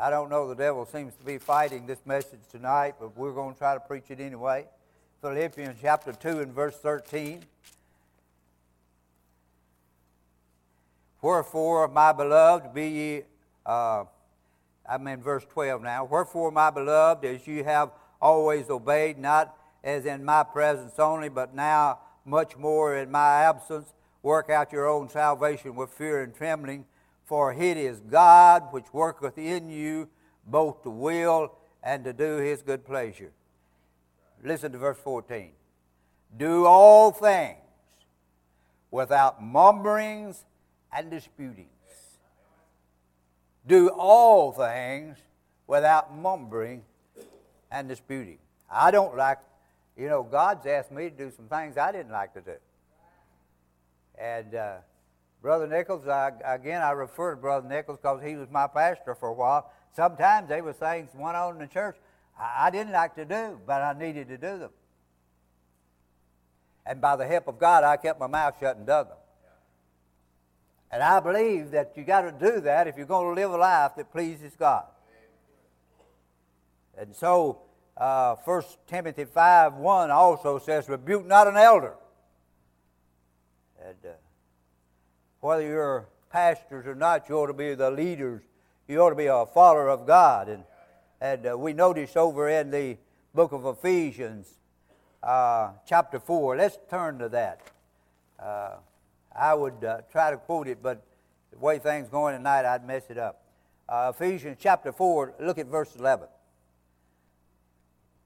I 0.00 0.10
don't 0.10 0.30
know, 0.30 0.48
the 0.48 0.54
devil 0.54 0.86
seems 0.86 1.12
to 1.16 1.24
be 1.24 1.38
fighting 1.38 1.84
this 1.84 1.98
message 2.06 2.38
tonight, 2.52 2.94
but 3.00 3.16
we're 3.16 3.32
going 3.32 3.54
to 3.54 3.58
try 3.58 3.74
to 3.74 3.80
preach 3.80 4.04
it 4.10 4.20
anyway. 4.20 4.64
Philippians 5.20 5.76
chapter 5.82 6.12
2 6.12 6.40
and 6.40 6.52
verse 6.52 6.76
13. 6.76 7.42
Wherefore, 11.20 11.88
my 11.88 12.12
beloved, 12.12 12.72
be 12.72 12.88
ye, 12.88 13.22
uh, 13.66 14.04
I'm 14.88 15.04
in 15.08 15.20
verse 15.20 15.44
12 15.50 15.82
now. 15.82 16.04
Wherefore, 16.04 16.52
my 16.52 16.70
beloved, 16.70 17.24
as 17.24 17.44
you 17.48 17.64
have 17.64 17.90
always 18.22 18.70
obeyed, 18.70 19.18
not 19.18 19.56
as 19.82 20.06
in 20.06 20.24
my 20.24 20.44
presence 20.44 20.96
only, 21.00 21.28
but 21.28 21.56
now 21.56 21.98
much 22.24 22.56
more 22.56 22.96
in 22.96 23.10
my 23.10 23.42
absence, 23.42 23.92
work 24.22 24.48
out 24.48 24.70
your 24.70 24.86
own 24.86 25.08
salvation 25.08 25.74
with 25.74 25.90
fear 25.90 26.22
and 26.22 26.36
trembling. 26.36 26.84
For 27.28 27.52
it 27.52 27.76
is 27.76 28.00
God 28.00 28.72
which 28.72 28.86
worketh 28.90 29.36
in 29.36 29.68
you 29.68 30.08
both 30.46 30.82
to 30.84 30.88
will 30.88 31.52
and 31.82 32.02
to 32.04 32.14
do 32.14 32.38
his 32.38 32.62
good 32.62 32.86
pleasure. 32.86 33.32
Listen 34.42 34.72
to 34.72 34.78
verse 34.78 34.96
14. 34.96 35.50
Do 36.38 36.64
all 36.64 37.12
things 37.12 37.58
without 38.90 39.42
mumberings 39.42 40.44
and 40.90 41.10
disputings. 41.10 41.68
Do 43.66 43.90
all 43.90 44.50
things 44.52 45.18
without 45.66 46.16
mumbling 46.16 46.82
and 47.70 47.90
disputing. 47.90 48.38
I 48.70 48.90
don't 48.90 49.14
like, 49.18 49.40
you 49.98 50.08
know, 50.08 50.22
God's 50.22 50.64
asked 50.64 50.90
me 50.90 51.10
to 51.10 51.14
do 51.14 51.30
some 51.30 51.44
things 51.44 51.76
I 51.76 51.92
didn't 51.92 52.12
like 52.12 52.32
to 52.32 52.40
do. 52.40 52.56
And 54.18 54.54
uh, 54.54 54.76
Brother 55.40 55.66
Nichols, 55.66 56.08
I, 56.08 56.32
again, 56.44 56.82
I 56.82 56.90
refer 56.90 57.34
to 57.34 57.40
Brother 57.40 57.68
Nichols 57.68 57.98
because 57.98 58.22
he 58.22 58.34
was 58.34 58.48
my 58.50 58.66
pastor 58.66 59.14
for 59.14 59.28
a 59.28 59.32
while. 59.32 59.70
Sometimes 59.94 60.48
there 60.48 60.62
were 60.62 60.72
things 60.72 61.10
went 61.14 61.36
on 61.36 61.54
in 61.54 61.58
the 61.60 61.66
church 61.66 61.96
I, 62.38 62.66
I 62.66 62.70
didn't 62.70 62.92
like 62.92 63.14
to 63.16 63.24
do, 63.24 63.58
but 63.66 63.82
I 63.82 63.92
needed 63.98 64.28
to 64.28 64.38
do 64.38 64.58
them. 64.58 64.70
And 66.86 67.00
by 67.00 67.16
the 67.16 67.26
help 67.26 67.48
of 67.48 67.58
God, 67.58 67.84
I 67.84 67.96
kept 67.96 68.18
my 68.18 68.26
mouth 68.26 68.54
shut 68.58 68.76
and 68.76 68.86
done 68.86 69.08
them. 69.08 69.16
And 70.90 71.02
I 71.02 71.20
believe 71.20 71.72
that 71.72 71.92
you 71.96 72.04
got 72.04 72.22
to 72.22 72.32
do 72.32 72.60
that 72.62 72.86
if 72.86 72.96
you're 72.96 73.06
going 73.06 73.34
to 73.34 73.40
live 73.40 73.52
a 73.52 73.58
life 73.58 73.92
that 73.96 74.10
pleases 74.10 74.54
God. 74.58 74.86
And 76.96 77.14
so, 77.14 77.60
uh, 77.96 78.36
1 78.36 78.62
Timothy 78.86 79.26
5 79.26 79.74
1 79.74 80.10
also 80.10 80.58
says, 80.58 80.88
Rebuke 80.88 81.26
not 81.26 81.46
an 81.46 81.56
elder. 81.56 81.94
And 83.84 83.96
uh, 84.04 84.08
whether 85.40 85.62
you're 85.62 86.08
pastors 86.30 86.86
or 86.86 86.94
not, 86.94 87.28
you 87.28 87.36
ought 87.36 87.46
to 87.46 87.52
be 87.52 87.74
the 87.74 87.90
leaders. 87.90 88.42
You 88.86 89.00
ought 89.00 89.10
to 89.10 89.16
be 89.16 89.26
a 89.26 89.46
follower 89.46 89.88
of 89.88 90.06
God. 90.06 90.48
And, 90.48 90.64
and 91.20 91.46
uh, 91.46 91.58
we 91.58 91.72
notice 91.72 92.16
over 92.16 92.48
in 92.48 92.70
the 92.70 92.96
book 93.34 93.52
of 93.52 93.64
Ephesians, 93.66 94.48
uh, 95.22 95.70
chapter 95.86 96.18
4, 96.18 96.56
let's 96.56 96.78
turn 96.90 97.18
to 97.18 97.28
that. 97.30 97.60
Uh, 98.38 98.76
I 99.34 99.54
would 99.54 99.84
uh, 99.84 100.00
try 100.10 100.30
to 100.30 100.36
quote 100.36 100.68
it, 100.68 100.82
but 100.82 101.04
the 101.52 101.58
way 101.58 101.78
things 101.78 102.08
going 102.08 102.36
tonight, 102.36 102.64
I'd 102.64 102.86
mess 102.86 103.04
it 103.08 103.18
up. 103.18 103.42
Uh, 103.88 104.12
Ephesians 104.14 104.58
chapter 104.60 104.92
4, 104.92 105.34
look 105.40 105.58
at 105.58 105.66
verse 105.66 105.94
11. 105.96 106.28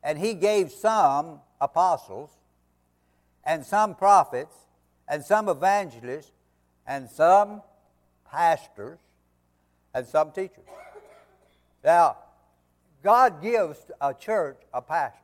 And 0.02 0.18
he 0.18 0.34
gave 0.34 0.72
some 0.72 1.40
apostles, 1.60 2.30
and 3.44 3.64
some 3.64 3.94
prophets, 3.94 4.54
and 5.08 5.24
some 5.24 5.48
evangelists, 5.48 6.32
and 6.86 7.08
some 7.08 7.62
pastors, 8.30 8.98
and 9.94 10.06
some 10.06 10.32
teachers. 10.32 10.64
Now, 11.84 12.16
God 13.02 13.42
gives 13.42 13.78
a 14.00 14.14
church 14.14 14.58
a 14.72 14.80
pastor. 14.80 15.18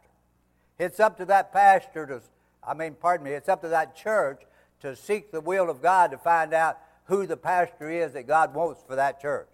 It's 0.78 1.00
up 1.00 1.16
to 1.18 1.24
that 1.26 1.52
pastor 1.52 2.06
to, 2.06 2.20
I 2.62 2.74
mean, 2.74 2.94
pardon 2.94 3.24
me, 3.24 3.32
it's 3.32 3.48
up 3.48 3.62
to 3.62 3.68
that 3.68 3.96
church 3.96 4.42
to 4.80 4.94
seek 4.94 5.32
the 5.32 5.40
will 5.40 5.70
of 5.70 5.80
God 5.82 6.10
to 6.10 6.18
find 6.18 6.52
out 6.52 6.78
who 7.04 7.26
the 7.26 7.36
pastor 7.36 7.90
is 7.90 8.12
that 8.12 8.26
God 8.26 8.54
wants 8.54 8.82
for 8.86 8.96
that 8.96 9.20
church. 9.20 9.48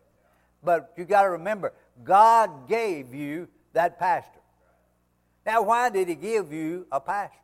But 0.62 0.92
you 0.96 1.04
got 1.04 1.23
to 1.23 1.30
remember, 1.30 1.73
God 2.02 2.68
gave 2.68 3.14
you 3.14 3.49
that 3.73 3.99
pastor. 3.99 4.40
Now, 5.46 5.62
why 5.62 5.90
did 5.90 6.08
He 6.08 6.14
give 6.14 6.52
you 6.52 6.87
a 6.90 7.00
pastor? 7.00 7.38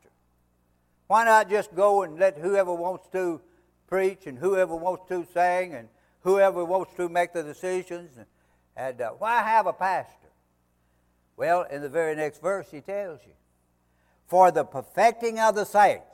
Why 1.06 1.24
not 1.24 1.50
just 1.50 1.74
go 1.74 2.02
and 2.02 2.18
let 2.18 2.38
whoever 2.38 2.74
wants 2.74 3.06
to 3.12 3.40
preach 3.90 4.26
and 4.26 4.38
whoever 4.38 4.74
wants 4.74 5.02
to 5.08 5.26
sing 5.34 5.74
and 5.74 5.88
whoever 6.20 6.64
wants 6.64 6.94
to 6.94 7.08
make 7.08 7.32
the 7.32 7.42
decisions? 7.42 8.16
And, 8.16 8.26
and 8.76 9.00
uh, 9.00 9.10
why 9.10 9.42
have 9.42 9.66
a 9.66 9.72
pastor? 9.72 10.14
Well, 11.36 11.62
in 11.70 11.82
the 11.82 11.88
very 11.88 12.14
next 12.14 12.40
verse, 12.40 12.68
he 12.70 12.80
tells 12.80 13.20
you, 13.26 13.32
for 14.26 14.50
the 14.50 14.64
perfecting 14.64 15.40
of 15.40 15.56
the 15.56 15.64
saints. 15.64 16.04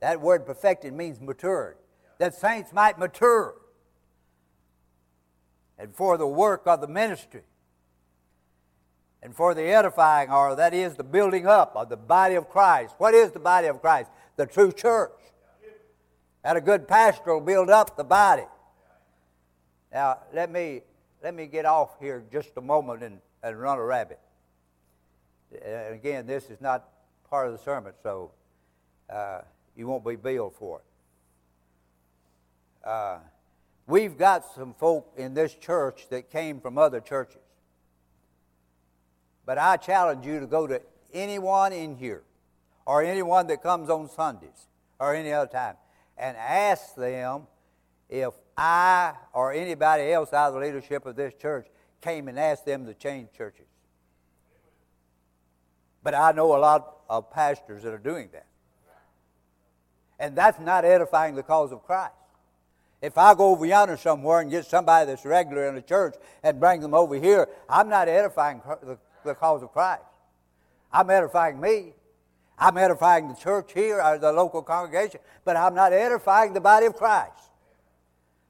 That 0.00 0.20
word 0.20 0.44
perfected 0.44 0.92
means 0.92 1.20
matured. 1.20 1.78
That 2.18 2.34
saints 2.34 2.72
might 2.72 2.98
mature. 2.98 3.54
And 5.78 5.94
for 5.94 6.18
the 6.18 6.26
work 6.26 6.62
of 6.66 6.80
the 6.80 6.86
ministry. 6.86 7.42
And 9.22 9.34
for 9.34 9.54
the 9.54 9.62
edifying, 9.62 10.30
or 10.30 10.54
that 10.56 10.74
is 10.74 10.96
the 10.96 11.04
building 11.04 11.46
up 11.46 11.74
of 11.74 11.88
the 11.88 11.96
body 11.96 12.34
of 12.34 12.48
Christ. 12.48 12.94
What 12.98 13.14
is 13.14 13.32
the 13.32 13.40
body 13.40 13.68
of 13.68 13.80
Christ? 13.80 14.10
The 14.36 14.46
true 14.46 14.72
church. 14.72 15.12
And 16.46 16.56
a 16.56 16.60
good 16.60 16.86
pastor 16.86 17.34
will 17.34 17.40
build 17.40 17.70
up 17.70 17.96
the 17.96 18.04
body. 18.04 18.44
Now, 19.92 20.20
let 20.32 20.48
me, 20.48 20.82
let 21.20 21.34
me 21.34 21.46
get 21.46 21.64
off 21.64 21.98
here 21.98 22.22
just 22.30 22.50
a 22.56 22.60
moment 22.60 23.02
and, 23.02 23.18
and 23.42 23.60
run 23.60 23.78
a 23.78 23.82
rabbit. 23.82 24.20
And 25.60 25.92
again, 25.92 26.24
this 26.24 26.48
is 26.48 26.60
not 26.60 26.88
part 27.28 27.48
of 27.48 27.52
the 27.52 27.58
sermon, 27.58 27.94
so 28.00 28.30
uh, 29.10 29.40
you 29.76 29.88
won't 29.88 30.06
be 30.06 30.14
billed 30.14 30.54
for 30.54 30.78
it. 32.84 32.88
Uh, 32.88 33.18
we've 33.88 34.16
got 34.16 34.44
some 34.54 34.72
folk 34.72 35.14
in 35.16 35.34
this 35.34 35.52
church 35.52 36.06
that 36.10 36.30
came 36.30 36.60
from 36.60 36.78
other 36.78 37.00
churches. 37.00 37.42
But 39.44 39.58
I 39.58 39.78
challenge 39.78 40.24
you 40.24 40.38
to 40.38 40.46
go 40.46 40.68
to 40.68 40.80
anyone 41.12 41.72
in 41.72 41.96
here 41.96 42.22
or 42.86 43.02
anyone 43.02 43.48
that 43.48 43.64
comes 43.64 43.90
on 43.90 44.08
Sundays 44.08 44.68
or 45.00 45.12
any 45.12 45.32
other 45.32 45.50
time 45.50 45.74
and 46.16 46.36
ask 46.36 46.94
them 46.94 47.42
if 48.08 48.32
I 48.56 49.14
or 49.32 49.52
anybody 49.52 50.10
else 50.12 50.32
out 50.32 50.48
of 50.48 50.54
the 50.54 50.60
leadership 50.60 51.06
of 51.06 51.16
this 51.16 51.34
church 51.34 51.66
came 52.00 52.28
and 52.28 52.38
asked 52.38 52.64
them 52.64 52.86
to 52.86 52.94
change 52.94 53.28
churches. 53.36 53.66
But 56.02 56.14
I 56.14 56.32
know 56.32 56.56
a 56.56 56.58
lot 56.58 56.98
of 57.10 57.30
pastors 57.30 57.82
that 57.82 57.92
are 57.92 57.98
doing 57.98 58.28
that. 58.32 58.46
And 60.18 60.36
that's 60.36 60.58
not 60.58 60.84
edifying 60.84 61.34
the 61.34 61.42
cause 61.42 61.72
of 61.72 61.82
Christ. 61.82 62.14
If 63.02 63.18
I 63.18 63.34
go 63.34 63.50
over 63.50 63.66
yonder 63.66 63.96
somewhere 63.96 64.40
and 64.40 64.50
get 64.50 64.64
somebody 64.64 65.06
that's 65.06 65.24
regular 65.24 65.68
in 65.68 65.74
the 65.74 65.82
church 65.82 66.14
and 66.42 66.58
bring 66.58 66.80
them 66.80 66.94
over 66.94 67.14
here, 67.16 67.48
I'm 67.68 67.88
not 67.88 68.08
edifying 68.08 68.62
the, 68.82 68.98
the 69.24 69.34
cause 69.34 69.62
of 69.62 69.72
Christ. 69.72 70.02
I'm 70.90 71.10
edifying 71.10 71.60
me. 71.60 71.92
I'm 72.58 72.78
edifying 72.78 73.28
the 73.28 73.34
church 73.34 73.72
here 73.72 74.00
or 74.00 74.18
the 74.18 74.32
local 74.32 74.62
congregation, 74.62 75.20
but 75.44 75.56
I'm 75.56 75.74
not 75.74 75.92
edifying 75.92 76.52
the 76.52 76.60
body 76.60 76.86
of 76.86 76.94
Christ. 76.96 77.32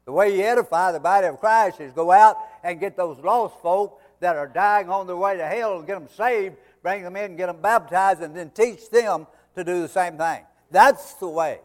The 0.05 0.13
way 0.13 0.37
you 0.37 0.43
edify 0.45 0.93
the 0.93 1.01
body 1.01 1.27
of 1.27 1.41
Christ 1.41 1.81
is 1.81 1.93
go 1.93 2.13
out 2.13 2.37
and 2.63 2.79
get 2.79 2.97
those 2.97 3.19
lost 3.19 3.61
folk 3.61 4.01
that 4.21 4.37
are 4.37 4.47
dying 4.47 4.89
on 4.89 5.07
their 5.07 5.17
way 5.17 5.37
to 5.37 5.47
hell 5.47 5.79
and 5.79 5.87
get 5.87 5.99
them 5.99 6.09
saved 6.17 6.57
bring 6.87 7.03
them 7.03 7.17
in 7.17 7.35
get 7.35 7.47
them 7.47 7.61
baptized, 7.61 8.21
and 8.23 8.33
then 8.33 8.49
teach 8.51 8.89
them 8.91 9.27
to 9.57 9.65
do 9.65 9.83
the 9.83 9.89
same 9.89 10.17
thing. 10.17 10.45
That's 10.71 11.15
the 11.15 11.27
way 11.27 11.59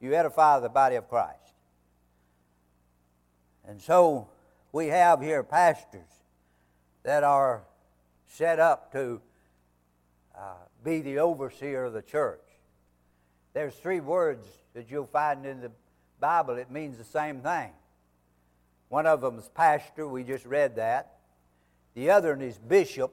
you 0.00 0.12
edify 0.12 0.58
the 0.58 0.68
body 0.68 0.96
of 0.96 1.08
Christ. 1.08 1.54
And 3.64 3.80
so 3.80 4.26
we 4.72 4.88
have 4.88 5.20
here 5.20 5.44
pastors 5.44 6.10
that 7.04 7.22
are 7.22 7.62
set 8.26 8.58
up 8.58 8.90
to 8.90 9.20
uh, 10.36 10.54
be 10.84 11.00
the 11.00 11.18
overseer 11.18 11.84
of 11.84 11.92
the 11.92 12.02
church. 12.02 12.40
There's 13.52 13.74
three 13.74 14.00
words 14.00 14.46
that 14.74 14.90
you'll 14.90 15.06
find 15.06 15.44
in 15.44 15.60
the 15.60 15.70
Bible. 16.20 16.56
It 16.56 16.70
means 16.70 16.98
the 16.98 17.04
same 17.04 17.40
thing. 17.40 17.70
One 18.88 19.06
of 19.06 19.20
them 19.20 19.38
is 19.38 19.48
pastor. 19.48 20.06
We 20.06 20.24
just 20.24 20.44
read 20.46 20.76
that. 20.76 21.16
The 21.94 22.10
other 22.10 22.34
one 22.34 22.42
is 22.42 22.58
bishop 22.58 23.12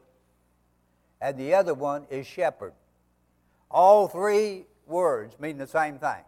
and 1.22 1.38
the 1.38 1.54
other 1.54 1.74
one 1.74 2.06
is 2.10 2.26
shepherd. 2.26 2.74
All 3.70 4.08
three 4.08 4.66
words 4.88 5.40
mean 5.40 5.58
the 5.58 5.68
same 5.68 6.00
thing 6.00 6.24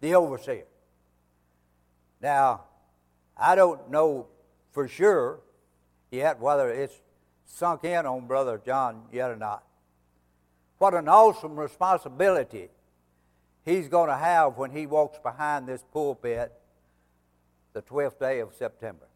the 0.00 0.14
overseer. 0.14 0.64
Now, 2.20 2.64
I 3.36 3.54
don't 3.54 3.90
know 3.90 4.26
for 4.72 4.86
sure 4.86 5.40
yet 6.10 6.38
whether 6.40 6.68
it's 6.68 7.00
sunk 7.46 7.84
in 7.84 8.06
on 8.06 8.26
Brother 8.26 8.60
John 8.64 9.04
yet 9.12 9.30
or 9.30 9.36
not. 9.36 9.64
What 10.84 10.92
an 10.92 11.08
awesome 11.08 11.58
responsibility 11.58 12.68
he's 13.64 13.88
going 13.88 14.10
to 14.10 14.16
have 14.18 14.58
when 14.58 14.70
he 14.70 14.84
walks 14.86 15.18
behind 15.18 15.66
this 15.66 15.82
pulpit 15.90 16.52
the 17.72 17.80
12th 17.80 18.18
day 18.18 18.40
of 18.40 18.52
September 18.52 19.06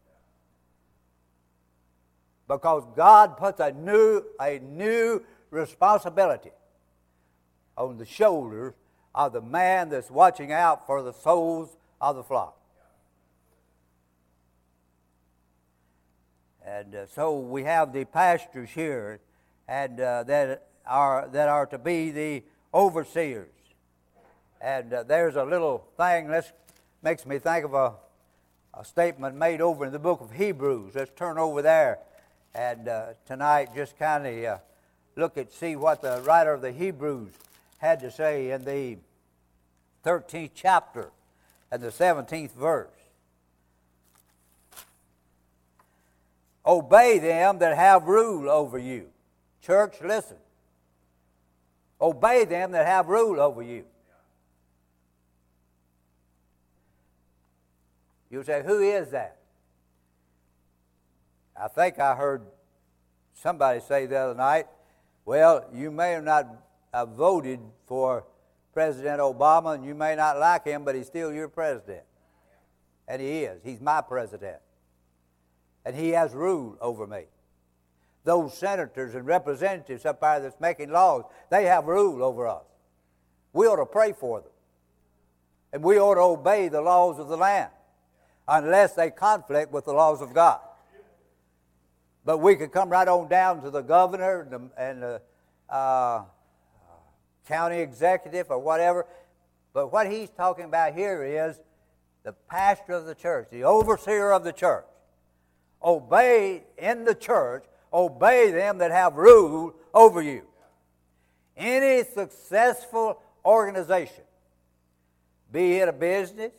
because 2.49 2.85
God 2.97 3.37
puts 3.37 3.61
a 3.61 3.71
new, 3.73 4.23
a 4.41 4.61
new 4.61 5.23
responsibility 5.51 6.53
on 7.77 7.99
the 7.99 8.07
shoulders 8.07 8.73
of 9.15 9.35
the 9.35 9.43
man 9.43 9.91
that's 9.91 10.11
watching 10.11 10.51
out 10.51 10.87
for 10.87 11.03
the 11.03 11.13
souls 11.13 11.77
of 12.01 12.17
the 12.17 12.25
flock. 12.25 12.59
And 16.65 16.95
uh, 16.95 17.07
so 17.09 17.39
we 17.39 17.65
have 17.65 17.93
the 17.93 18.07
pastors 18.07 18.71
here 18.71 19.21
and 19.69 20.01
uh, 20.01 20.23
that 20.23 20.68
are 20.89 21.29
that 21.33 21.49
are 21.49 21.67
to 21.67 21.79
be 21.79 22.11
the 22.11 22.43
overseers. 22.73 23.49
And 24.61 24.93
uh, 24.93 25.03
there's 25.05 25.37
a 25.37 25.45
little 25.45 25.87
thing 25.97 26.29
that 26.29 26.53
makes 27.03 27.25
me 27.25 27.39
think 27.39 27.65
of 27.65 27.75
a, 27.75 27.93
a 28.75 28.85
statement 28.85 29.37
made 29.37 29.61
over 29.61 29.87
in 29.87 29.93
the 29.93 29.99
book 29.99 30.21
of 30.21 30.33
Hebrews. 30.33 30.95
Let's 30.95 31.13
turn 31.15 31.39
over 31.39 31.63
there 31.63 31.99
and 32.55 32.89
uh, 32.89 33.07
tonight 33.27 33.69
just 33.75 33.99
kind 33.99 34.27
of 34.27 34.45
uh, 34.45 34.59
look 35.17 35.37
at 35.39 35.53
see 35.53 35.77
what 35.77 36.03
the 36.03 36.21
writer 36.25 36.55
of 36.55 36.63
the 36.63 36.73
Hebrews 36.73 37.33
had 37.79 38.01
to 38.01 38.11
say 38.11 38.51
in 38.51 38.65
the 38.65 38.99
13th 40.05 40.51
chapter 40.55 41.11
and 41.71 41.83
the 41.83 41.89
17th 41.89 42.53
verse. 42.53 42.89
Obey 46.67 47.19
them 47.19 47.59
that 47.59 47.77
have 47.77 48.05
rule 48.05 48.51
over 48.51 48.79
you. 48.79 49.09
Church, 49.63 49.97
listen. 50.03 50.37
Obey 52.01 52.45
them 52.45 52.73
that 52.73 52.87
have 52.87 53.09
rule 53.09 53.41
over 53.41 53.63
you. 53.63 53.85
You 58.31 58.43
say, 58.43 58.63
who 58.65 58.81
is 58.81 59.11
that? 59.11 59.39
I 61.61 61.69
think 61.69 61.99
I 61.99 62.15
heard 62.15 62.43
somebody 63.35 63.81
say 63.81 64.07
the 64.07 64.17
other 64.17 64.35
night, 64.35 64.67
well, 65.25 65.65
you 65.73 65.91
may 65.91 66.13
have 66.13 66.25
not 66.25 66.47
have 66.93 67.11
voted 67.11 67.61
for 67.87 68.25
President 68.73 69.21
Obama 69.21 69.75
and 69.75 69.85
you 69.85 69.95
may 69.95 70.15
not 70.15 70.39
like 70.39 70.65
him, 70.65 70.85
but 70.85 70.95
he's 70.95 71.07
still 71.07 71.33
your 71.33 71.49
president. 71.49 72.03
And 73.09 73.21
he 73.21 73.45
is. 73.45 73.61
He's 73.65 73.81
my 73.81 74.03
president. 74.03 74.59
And 75.85 75.97
he 75.97 76.11
has 76.11 76.33
rule 76.33 76.77
over 76.81 77.07
me. 77.07 77.25
Those 78.29 78.53
senators 78.53 79.15
and 79.15 79.27
representatives 79.27 80.05
up 80.05 80.21
there 80.21 80.39
that's 80.39 80.61
making 80.61 80.91
laws, 80.91 81.25
they 81.49 81.65
have 81.65 81.87
rule 81.87 82.23
over 82.23 82.47
us. 82.47 82.67
We 83.55 83.67
ought 83.67 83.77
to 83.77 83.87
pray 83.87 84.13
for 84.13 84.43
them. 84.43 84.51
And 85.73 85.83
we 85.83 85.99
ought 85.99 86.17
to 86.17 86.21
obey 86.21 86.69
the 86.69 86.83
laws 86.83 87.19
of 87.19 87.29
the 87.29 87.39
land 87.39 87.71
unless 88.47 88.93
they 88.93 89.11
conflict 89.11 89.73
with 89.73 89.87
the 89.87 89.95
laws 89.95 90.21
of 90.21 90.35
God. 90.35 90.61
But 92.23 92.37
we 92.37 92.55
could 92.55 92.71
come 92.71 92.91
right 92.91 93.09
on 93.09 93.29
down 93.29 93.63
to 93.63 93.71
the 93.71 93.81
governor 93.81 94.43
and 94.43 94.51
the, 94.51 94.71
and 94.77 95.03
the 95.03 95.23
uh, 95.71 96.25
county 97.47 97.79
executive 97.79 98.51
or 98.51 98.59
whatever. 98.59 99.07
But 99.73 99.91
what 99.91 100.07
he's 100.07 100.29
talking 100.29 100.67
about 100.67 100.93
here 100.93 101.25
is 101.25 101.59
the 102.25 102.35
pastor 102.35 102.93
of 102.93 103.07
the 103.07 103.15
church, 103.15 103.49
the 103.51 103.65
overseer 103.65 104.33
of 104.33 104.45
the 104.45 104.53
church. 104.53 104.85
Obey 105.83 106.65
in 106.77 107.07
the 107.07 107.15
church, 107.15 107.65
obey 107.93 108.51
them 108.51 108.79
that 108.79 108.91
have 108.91 109.17
rule 109.17 109.75
over 109.95 110.23
you. 110.23 110.43
Any 111.57 112.05
successful 112.05 113.21
organization, 113.45 114.25
be 115.53 115.79
it 115.79 115.89
a 115.89 115.93
business, 115.93 116.53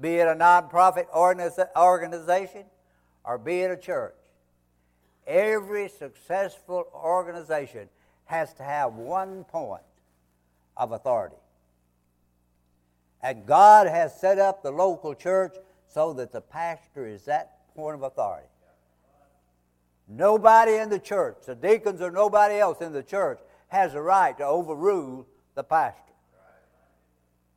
be 0.00 0.16
it 0.16 0.28
a 0.28 0.34
nonprofit 0.34 1.06
organization, 1.12 2.64
or 3.24 3.38
be 3.38 3.60
it 3.60 3.70
a 3.70 3.76
church, 3.76 4.14
Every 5.26 5.88
successful 5.88 6.86
organization 6.94 7.88
has 8.26 8.52
to 8.54 8.62
have 8.62 8.94
one 8.94 9.44
point 9.44 9.82
of 10.76 10.92
authority. 10.92 11.36
And 13.22 13.46
God 13.46 13.86
has 13.86 14.18
set 14.20 14.38
up 14.38 14.62
the 14.62 14.70
local 14.70 15.14
church 15.14 15.54
so 15.88 16.12
that 16.14 16.32
the 16.32 16.42
pastor 16.42 17.06
is 17.06 17.24
that 17.24 17.74
point 17.74 17.94
of 17.94 18.02
authority. 18.02 18.46
Nobody 20.08 20.76
in 20.76 20.90
the 20.90 20.98
church, 20.98 21.38
the 21.46 21.54
deacons 21.54 22.00
or 22.00 22.10
nobody 22.10 22.56
else 22.56 22.80
in 22.80 22.92
the 22.92 23.02
church, 23.02 23.38
has 23.68 23.94
a 23.94 24.00
right 24.02 24.36
to 24.38 24.44
overrule 24.44 25.26
the 25.54 25.64
pastor. 25.64 26.00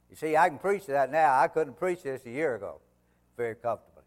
You 0.10 0.16
see, 0.16 0.38
I 0.38 0.50
can 0.50 0.58
preach 0.58 0.86
that 0.86 1.12
now. 1.12 1.38
I 1.38 1.48
couldn't 1.48 1.78
preach 1.78 2.04
this 2.04 2.26
a 2.26 2.30
year 2.30 2.56
ago 2.56 2.80
very 3.36 3.56
comfortably. 3.56 4.04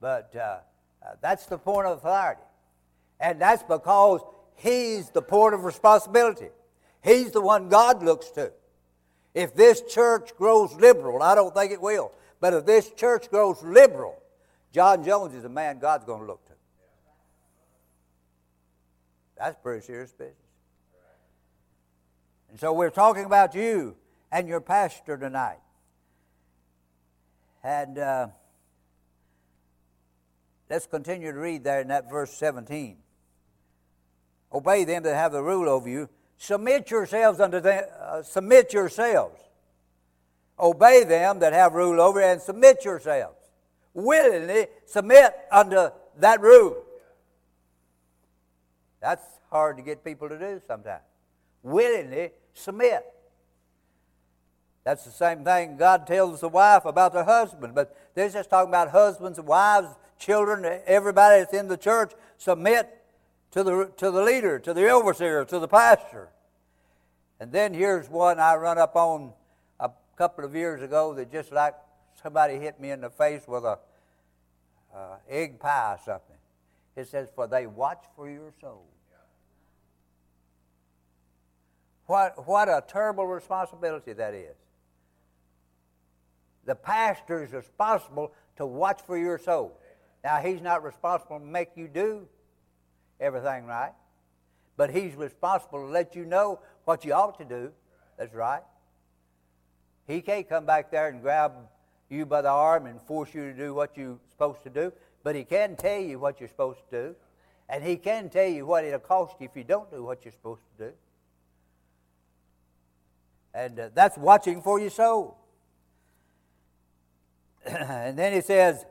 But 0.00 0.34
uh, 0.36 0.58
uh, 1.02 1.14
that's 1.22 1.46
the 1.46 1.58
point 1.58 1.86
of 1.86 1.98
authority. 1.98 2.42
And 3.18 3.40
that's 3.40 3.62
because 3.62 4.20
he's 4.56 5.10
the 5.10 5.22
point 5.22 5.54
of 5.54 5.64
responsibility. 5.64 6.48
He's 7.02 7.30
the 7.30 7.40
one 7.40 7.68
God 7.68 8.02
looks 8.02 8.30
to. 8.32 8.52
If 9.34 9.54
this 9.54 9.82
church 9.82 10.36
grows 10.36 10.72
liberal, 10.74 11.22
I 11.22 11.34
don't 11.34 11.54
think 11.54 11.72
it 11.72 11.80
will, 11.80 12.12
but 12.40 12.54
if 12.54 12.64
this 12.64 12.90
church 12.90 13.30
grows 13.30 13.62
liberal, 13.62 14.22
John 14.72 15.04
Jones 15.04 15.34
is 15.34 15.44
a 15.44 15.48
man 15.48 15.78
God's 15.78 16.04
going 16.04 16.20
to 16.20 16.26
look 16.26 16.44
to. 16.46 16.52
That's 19.38 19.56
pretty 19.62 19.84
serious 19.84 20.12
business. 20.12 20.36
And 22.50 22.60
so 22.60 22.72
we're 22.72 22.90
talking 22.90 23.24
about 23.24 23.54
you 23.54 23.96
and 24.30 24.48
your 24.48 24.60
pastor 24.60 25.16
tonight. 25.16 25.58
And 27.64 27.98
uh, 27.98 28.28
let's 30.70 30.86
continue 30.86 31.32
to 31.32 31.38
read 31.38 31.64
there 31.64 31.80
in 31.80 31.88
that 31.88 32.08
verse 32.08 32.32
17. 32.32 32.96
Obey 34.52 34.84
them 34.84 35.02
that 35.02 35.16
have 35.16 35.32
the 35.32 35.42
rule 35.42 35.68
over 35.68 35.88
you. 35.88 36.08
Submit 36.36 36.90
yourselves 36.90 37.40
unto 37.40 37.60
them. 37.60 37.84
Uh, 38.00 38.22
submit 38.22 38.72
yourselves. 38.72 39.40
Obey 40.58 41.02
them 41.02 41.40
that 41.40 41.52
have 41.52 41.72
rule 41.72 42.00
over 42.00 42.20
you, 42.20 42.26
and 42.26 42.40
submit 42.40 42.84
yourselves. 42.84 43.38
Willingly 43.94 44.66
submit 44.86 45.34
unto 45.50 45.88
that 46.18 46.40
rule. 46.40 46.84
That's 49.04 49.38
hard 49.50 49.76
to 49.76 49.82
get 49.82 50.02
people 50.02 50.30
to 50.30 50.38
do 50.38 50.62
sometimes. 50.66 51.02
Willingly 51.62 52.30
submit. 52.54 53.04
That's 54.82 55.04
the 55.04 55.10
same 55.10 55.44
thing 55.44 55.76
God 55.76 56.06
tells 56.06 56.40
the 56.40 56.48
wife 56.48 56.86
about 56.86 57.12
the 57.12 57.22
husband. 57.22 57.74
But 57.74 57.94
they're 58.14 58.30
just 58.30 58.48
talking 58.48 58.70
about 58.70 58.92
husbands 58.92 59.38
and 59.38 59.46
wives, 59.46 59.88
children, 60.18 60.80
everybody 60.86 61.40
that's 61.40 61.52
in 61.52 61.68
the 61.68 61.76
church. 61.76 62.12
Submit 62.38 62.96
to 63.50 63.62
the, 63.62 63.92
to 63.98 64.10
the 64.10 64.22
leader, 64.22 64.58
to 64.60 64.72
the 64.72 64.88
overseer, 64.88 65.44
to 65.44 65.58
the 65.58 65.68
pastor. 65.68 66.30
And 67.38 67.52
then 67.52 67.74
here's 67.74 68.08
one 68.08 68.40
I 68.40 68.54
run 68.54 68.78
up 68.78 68.96
on 68.96 69.34
a 69.80 69.90
couple 70.16 70.46
of 70.46 70.54
years 70.54 70.80
ago 70.80 71.12
that 71.12 71.30
just 71.30 71.52
like 71.52 71.74
somebody 72.22 72.54
hit 72.54 72.80
me 72.80 72.90
in 72.90 73.02
the 73.02 73.10
face 73.10 73.46
with 73.46 73.64
a 73.64 73.78
uh, 74.94 75.16
egg 75.28 75.60
pie 75.60 75.92
or 75.92 76.00
something. 76.02 76.33
It 76.96 77.08
says, 77.08 77.28
For 77.34 77.46
they 77.46 77.66
watch 77.66 78.02
for 78.16 78.28
your 78.28 78.52
soul. 78.60 78.86
What, 82.06 82.46
what 82.46 82.68
a 82.68 82.82
terrible 82.86 83.26
responsibility 83.26 84.12
that 84.12 84.34
is. 84.34 84.56
The 86.66 86.74
pastor 86.74 87.42
is 87.42 87.52
responsible 87.52 88.32
to 88.56 88.66
watch 88.66 89.00
for 89.06 89.16
your 89.16 89.38
soul. 89.38 89.78
Now, 90.22 90.36
he's 90.36 90.60
not 90.60 90.82
responsible 90.82 91.38
to 91.38 91.44
make 91.44 91.70
you 91.76 91.88
do 91.88 92.26
everything 93.20 93.66
right, 93.66 93.92
but 94.76 94.90
he's 94.90 95.14
responsible 95.14 95.80
to 95.80 95.86
let 95.86 96.14
you 96.14 96.24
know 96.24 96.60
what 96.84 97.04
you 97.04 97.12
ought 97.12 97.38
to 97.38 97.44
do. 97.44 97.72
That's 98.18 98.34
right. 98.34 98.62
He 100.06 100.20
can't 100.20 100.48
come 100.48 100.66
back 100.66 100.90
there 100.90 101.08
and 101.08 101.20
grab 101.20 101.52
you 102.08 102.26
by 102.26 102.42
the 102.42 102.50
arm 102.50 102.86
and 102.86 103.00
force 103.02 103.34
you 103.34 103.52
to 103.52 103.54
do 103.54 103.74
what 103.74 103.96
you're 103.96 104.18
supposed 104.30 104.62
to 104.62 104.70
do, 104.70 104.92
but 105.24 105.34
he 105.34 105.42
can 105.42 105.74
tell 105.74 105.98
you 105.98 106.20
what 106.20 106.38
you're 106.38 106.50
supposed 106.50 106.78
to 106.90 107.08
do, 107.08 107.16
and 107.68 107.82
he 107.82 107.96
can 107.96 108.28
tell 108.28 108.46
you 108.46 108.66
what 108.66 108.84
it'll 108.84 109.00
cost 109.00 109.34
you 109.40 109.48
if 109.50 109.56
you 109.56 109.64
don't 109.64 109.90
do 109.90 110.04
what 110.04 110.24
you're 110.24 110.32
supposed 110.32 110.60
to 110.76 110.84
do. 110.84 110.92
And 113.54 113.80
uh, 113.80 113.88
that's 113.94 114.18
watching 114.18 114.60
for 114.60 114.78
your 114.78 114.90
soul. 114.90 115.38
and 117.66 118.18
then 118.18 118.34
he 118.34 118.42
says, 118.42 118.84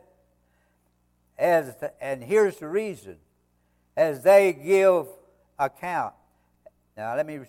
as 1.38 1.76
and 2.02 2.24
here's 2.24 2.58
the 2.58 2.68
reason, 2.68 3.18
as 3.96 4.24
they 4.24 4.54
give 4.54 5.06
account. 5.60 6.16
Now 6.98 7.16
let 7.16 7.28
me 7.28 7.40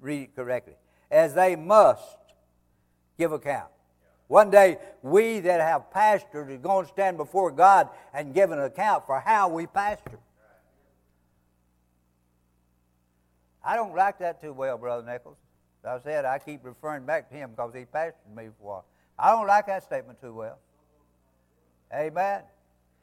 read 0.00 0.22
it 0.22 0.34
correctly. 0.34 0.74
As 1.10 1.34
they 1.34 1.54
must 1.54 2.16
give 3.18 3.32
account. 3.32 3.68
One 4.32 4.48
day, 4.48 4.78
we 5.02 5.40
that 5.40 5.60
have 5.60 5.90
pastored 5.90 6.48
are 6.48 6.56
going 6.56 6.86
to 6.86 6.90
stand 6.90 7.18
before 7.18 7.50
God 7.50 7.90
and 8.14 8.32
give 8.32 8.50
an 8.50 8.60
account 8.60 9.04
for 9.04 9.20
how 9.20 9.50
we 9.50 9.66
pastor. 9.66 10.18
I 13.62 13.76
don't 13.76 13.94
like 13.94 14.20
that 14.20 14.40
too 14.40 14.54
well, 14.54 14.78
Brother 14.78 15.04
Nichols. 15.04 15.36
As 15.84 16.00
I 16.00 16.04
said, 16.04 16.24
I 16.24 16.38
keep 16.38 16.64
referring 16.64 17.04
back 17.04 17.28
to 17.28 17.34
him 17.34 17.50
because 17.50 17.74
he 17.74 17.80
pastored 17.80 18.34
me 18.34 18.48
for 18.58 18.62
a 18.62 18.66
while. 18.66 18.84
I 19.18 19.32
don't 19.32 19.46
like 19.46 19.66
that 19.66 19.82
statement 19.82 20.18
too 20.18 20.32
well. 20.32 20.58
Amen. 21.94 22.40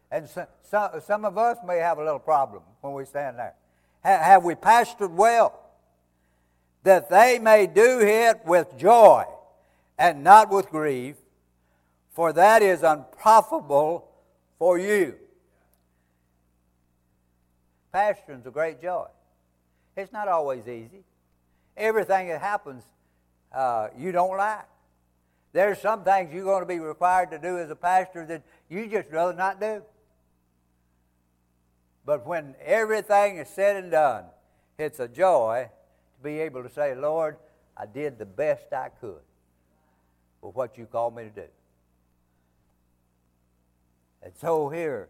And 0.10 0.28
so, 0.28 0.48
so, 0.64 1.00
some 1.06 1.26
of 1.26 1.38
us 1.38 1.60
may 1.64 1.78
have 1.78 2.00
a 2.00 2.04
little 2.04 2.18
problem 2.18 2.64
when 2.82 2.94
we 2.94 3.06
stand 3.06 3.38
there. 3.38 3.54
Ha, 4.04 4.18
have 4.18 4.44
we 4.44 4.56
pastored 4.56 5.12
well? 5.12 5.60
That 6.82 7.08
they 7.08 7.38
may 7.38 7.68
do 7.68 8.00
it 8.00 8.40
with 8.48 8.76
joy 8.80 9.26
and 10.00 10.24
not 10.24 10.50
with 10.50 10.70
grief, 10.70 11.18
for 12.14 12.32
that 12.32 12.64
is 12.64 12.82
unprofitable 12.84 14.08
for 14.58 14.80
you. 14.80 15.16
Pastoring's 17.92 18.48
a 18.48 18.52
great 18.52 18.82
joy. 18.82 19.08
It's 19.98 20.14
not 20.14 20.30
always 20.30 20.68
easy. 20.68 21.04
Everything 21.76 22.30
that 22.30 22.40
happens, 22.40 22.84
uh, 23.54 23.90
you 23.98 24.14
don't 24.14 24.38
like. 24.38 24.66
There's 25.52 25.80
some 25.80 26.04
things 26.04 26.34
you're 26.34 26.46
going 26.46 26.62
to 26.62 26.68
be 26.68 26.80
required 26.80 27.32
to 27.32 27.40
do 27.40 27.58
as 27.58 27.70
a 27.70 27.76
pastor 27.76 28.26
that 28.28 28.44
you 28.70 28.88
just 28.88 29.10
rather 29.12 29.34
not 29.34 29.60
do. 29.60 29.82
But 32.06 32.26
when 32.26 32.56
everything 32.64 33.38
is 33.38 33.50
said 33.50 33.76
and 33.76 33.92
done, 33.92 34.26
it's 34.78 35.00
a 35.00 35.08
joy 35.08 35.70
to 36.18 36.24
be 36.24 36.40
able 36.40 36.64
to 36.64 36.70
say, 36.70 36.96
Lord, 36.96 37.38
I 37.76 37.86
did 37.86 38.18
the 38.18 38.26
best 38.26 38.72
I 38.72 38.90
could 38.90 39.22
with 40.42 40.56
what 40.56 40.78
you 40.78 40.86
called 40.86 41.16
me 41.16 41.24
to 41.24 41.30
do. 41.30 41.48
And 44.22 44.34
so 44.36 44.70
here, 44.70 45.10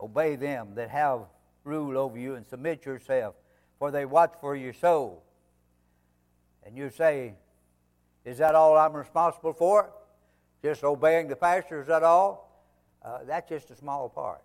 obey 0.00 0.36
them 0.36 0.74
that 0.74 0.90
have 0.90 1.22
rule 1.64 1.96
over 1.98 2.18
you 2.18 2.34
and 2.34 2.46
submit 2.46 2.84
yourself, 2.84 3.34
for 3.78 3.90
they 3.90 4.04
watch 4.04 4.32
for 4.40 4.56
your 4.56 4.72
soul. 4.72 5.22
And 6.64 6.76
you 6.76 6.90
say, 6.90 7.34
is 8.24 8.38
that 8.38 8.54
all 8.54 8.76
I'm 8.76 8.94
responsible 8.94 9.52
for? 9.52 9.90
Just 10.62 10.84
obeying 10.84 11.28
the 11.28 11.36
pastor, 11.36 11.80
is 11.80 11.88
that 11.88 12.02
all? 12.02 12.50
Uh, 13.02 13.20
that's 13.26 13.48
just 13.48 13.70
a 13.70 13.74
small 13.74 14.08
part. 14.10 14.42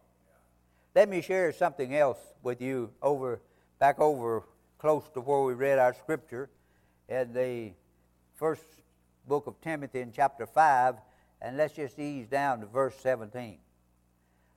Let 0.94 1.10
me 1.10 1.22
share 1.22 1.52
something 1.52 1.94
else 1.94 2.20
with 2.42 2.62
you 2.62 2.92
over 3.02 3.42
back 3.80 4.00
over 4.00 4.44
close 4.78 5.04
to 5.14 5.20
where 5.20 5.42
we 5.42 5.54
read 5.54 5.78
our 5.78 5.94
scripture 5.94 6.50
in 7.10 7.34
the 7.34 7.72
first 8.36 8.64
book 9.28 9.48
of 9.48 9.60
Timothy 9.62 10.02
in 10.02 10.12
chapter 10.12 10.46
5, 10.46 10.96
and 11.42 11.58
let's 11.58 11.76
just 11.76 12.00
ease 12.00 12.28
down 12.28 12.60
to 12.62 12.66
verse 12.66 12.96
17. 13.02 13.58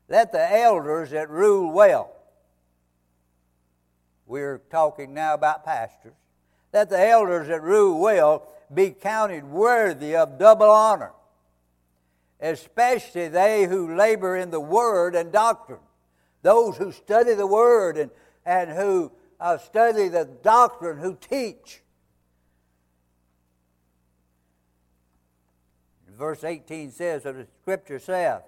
Let 0.08 0.32
the 0.32 0.52
elders 0.52 1.10
that 1.10 1.28
rule 1.30 1.70
well, 1.72 2.12
we're 4.26 4.58
talking 4.70 5.14
now 5.14 5.34
about 5.34 5.64
pastors, 5.64 6.14
let 6.72 6.90
the 6.90 7.00
elders 7.00 7.48
that 7.48 7.62
rule 7.62 8.00
well 8.00 8.46
be 8.72 8.90
counted 8.90 9.44
worthy 9.44 10.14
of 10.14 10.38
double 10.38 10.70
honor, 10.70 11.12
especially 12.40 13.28
they 13.28 13.64
who 13.64 13.96
labor 13.96 14.36
in 14.36 14.50
the 14.50 14.60
word 14.60 15.14
and 15.14 15.32
doctrine. 15.32 15.80
Those 16.42 16.76
who 16.76 16.92
study 16.92 17.34
the 17.34 17.46
word 17.46 17.96
and, 17.96 18.10
and 18.44 18.70
who 18.70 19.12
uh, 19.40 19.58
study 19.58 20.08
the 20.08 20.24
doctrine, 20.42 20.98
who 20.98 21.16
teach. 21.16 21.82
Verse 26.18 26.42
18 26.42 26.90
says, 26.90 27.22
that 27.22 27.36
the 27.36 27.46
scripture 27.62 28.00
saith, 28.00 28.42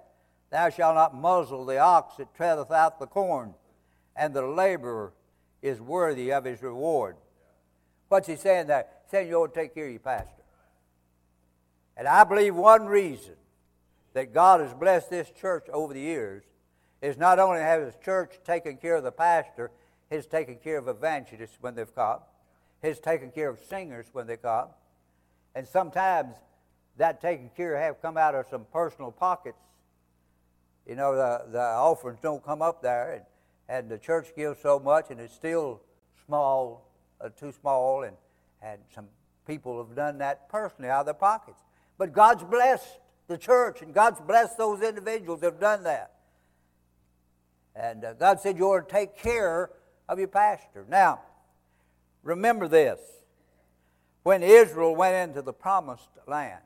Thou 0.49 0.69
shalt 0.69 0.95
not 0.95 1.15
muzzle 1.15 1.65
the 1.65 1.77
ox 1.77 2.17
that 2.17 2.35
treadeth 2.35 2.69
out 2.69 2.99
the 2.99 3.07
corn, 3.07 3.53
and 4.13 4.33
the 4.33 4.45
laborer 4.45 5.13
is 5.61 5.79
worthy 5.79 6.33
of 6.33 6.43
his 6.43 6.61
reward. 6.61 7.15
What's 8.09 8.27
he 8.27 8.35
saying 8.35 8.67
there? 8.67 8.87
He's 9.03 9.11
saying 9.11 9.29
you 9.29 9.35
ought 9.35 9.53
to 9.53 9.59
take 9.61 9.73
care 9.73 9.85
of 9.85 9.91
your 9.91 10.01
pastor. 10.01 10.43
And 11.95 12.09
I 12.09 12.25
believe 12.25 12.55
one 12.55 12.87
reason 12.87 13.35
that 14.13 14.33
God 14.33 14.59
has 14.59 14.73
blessed 14.73 15.09
this 15.09 15.31
church 15.31 15.67
over 15.71 15.93
the 15.93 16.01
years 16.01 16.43
is 17.01 17.17
not 17.17 17.39
only 17.39 17.61
have 17.61 17.81
his 17.81 17.95
church 18.03 18.33
taken 18.45 18.75
care 18.75 18.95
of 18.95 19.03
the 19.03 19.11
pastor, 19.13 19.71
he's 20.09 20.25
taken 20.25 20.57
care 20.57 20.77
of 20.77 20.89
evangelists 20.89 21.57
when 21.61 21.75
they've 21.75 21.95
come, 21.95 22.19
he's 22.81 22.99
taken 22.99 23.31
care 23.31 23.49
of 23.49 23.59
singers 23.59 24.07
when 24.11 24.27
they 24.27 24.35
come, 24.35 24.67
and 25.55 25.65
sometimes 25.65 26.35
that 26.97 27.21
taken 27.21 27.49
care 27.55 27.75
of 27.75 27.81
have 27.81 28.01
come 28.01 28.17
out 28.17 28.35
of 28.35 28.45
some 28.49 28.65
personal 28.71 29.11
pockets. 29.11 29.57
You 30.87 30.95
know, 30.95 31.15
the, 31.15 31.51
the 31.51 31.61
offerings 31.61 32.19
don't 32.21 32.43
come 32.43 32.61
up 32.61 32.81
there, 32.81 33.13
and, 33.13 33.23
and 33.69 33.89
the 33.89 33.97
church 33.97 34.29
gives 34.35 34.59
so 34.61 34.79
much, 34.79 35.09
and 35.09 35.19
it's 35.19 35.33
still 35.33 35.81
small, 36.25 36.89
uh, 37.19 37.29
too 37.29 37.51
small, 37.51 38.03
and, 38.03 38.15
and 38.61 38.79
some 38.93 39.07
people 39.47 39.83
have 39.83 39.95
done 39.95 40.17
that 40.19 40.49
personally 40.49 40.89
out 40.89 41.01
of 41.01 41.05
their 41.05 41.13
pockets. 41.13 41.59
But 41.97 42.13
God's 42.13 42.43
blessed 42.43 42.99
the 43.27 43.37
church, 43.37 43.81
and 43.81 43.93
God's 43.93 44.19
blessed 44.19 44.57
those 44.57 44.81
individuals 44.81 45.41
that 45.41 45.47
have 45.47 45.59
done 45.59 45.83
that. 45.83 46.11
And 47.75 48.03
uh, 48.03 48.13
God 48.13 48.41
said 48.41 48.57
you 48.57 48.65
ought 48.65 48.89
to 48.89 48.93
take 48.93 49.17
care 49.17 49.69
of 50.09 50.19
your 50.19 50.27
pastor. 50.27 50.85
Now, 50.89 51.21
remember 52.23 52.67
this. 52.67 52.99
When 54.23 54.43
Israel 54.43 54.95
went 54.95 55.29
into 55.29 55.41
the 55.41 55.53
promised 55.53 56.09
land, 56.27 56.61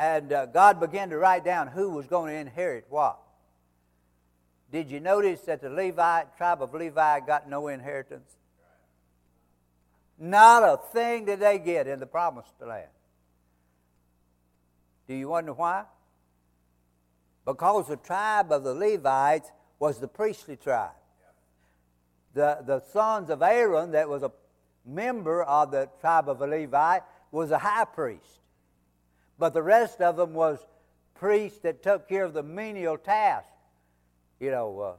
and 0.00 0.32
uh, 0.32 0.46
God 0.46 0.80
began 0.80 1.10
to 1.10 1.18
write 1.18 1.44
down 1.44 1.66
who 1.66 1.90
was 1.90 2.06
going 2.06 2.32
to 2.32 2.40
inherit 2.40 2.86
what. 2.88 3.18
Did 4.72 4.90
you 4.90 4.98
notice 4.98 5.42
that 5.42 5.60
the 5.60 5.68
tribe 6.38 6.62
of 6.62 6.72
Levi 6.72 7.20
got 7.20 7.50
no 7.50 7.68
inheritance? 7.68 8.30
Not 10.18 10.62
a 10.62 10.78
thing 10.92 11.26
did 11.26 11.40
they 11.40 11.58
get 11.58 11.86
in 11.86 12.00
the 12.00 12.06
promised 12.06 12.54
land. 12.66 12.88
Do 15.06 15.14
you 15.14 15.28
wonder 15.28 15.52
why? 15.52 15.84
Because 17.44 17.88
the 17.88 17.96
tribe 17.96 18.50
of 18.52 18.64
the 18.64 18.72
Levites 18.72 19.50
was 19.78 19.98
the 19.98 20.08
priestly 20.08 20.56
tribe. 20.56 20.92
The, 22.32 22.60
the 22.64 22.80
sons 22.92 23.28
of 23.28 23.42
Aaron, 23.42 23.90
that 23.90 24.08
was 24.08 24.22
a 24.22 24.32
member 24.86 25.42
of 25.42 25.72
the 25.72 25.90
tribe 26.00 26.30
of 26.30 26.38
the 26.38 26.46
Levi, 26.46 27.00
was 27.30 27.50
a 27.50 27.58
high 27.58 27.84
priest. 27.84 28.40
But 29.40 29.54
the 29.54 29.62
rest 29.62 30.02
of 30.02 30.18
them 30.18 30.34
was 30.34 30.58
priests 31.14 31.60
that 31.60 31.82
took 31.82 32.10
care 32.10 32.24
of 32.26 32.34
the 32.34 32.42
menial 32.42 32.98
task. 32.98 33.48
You 34.38 34.50
know, 34.50 34.80
uh, 34.80 34.92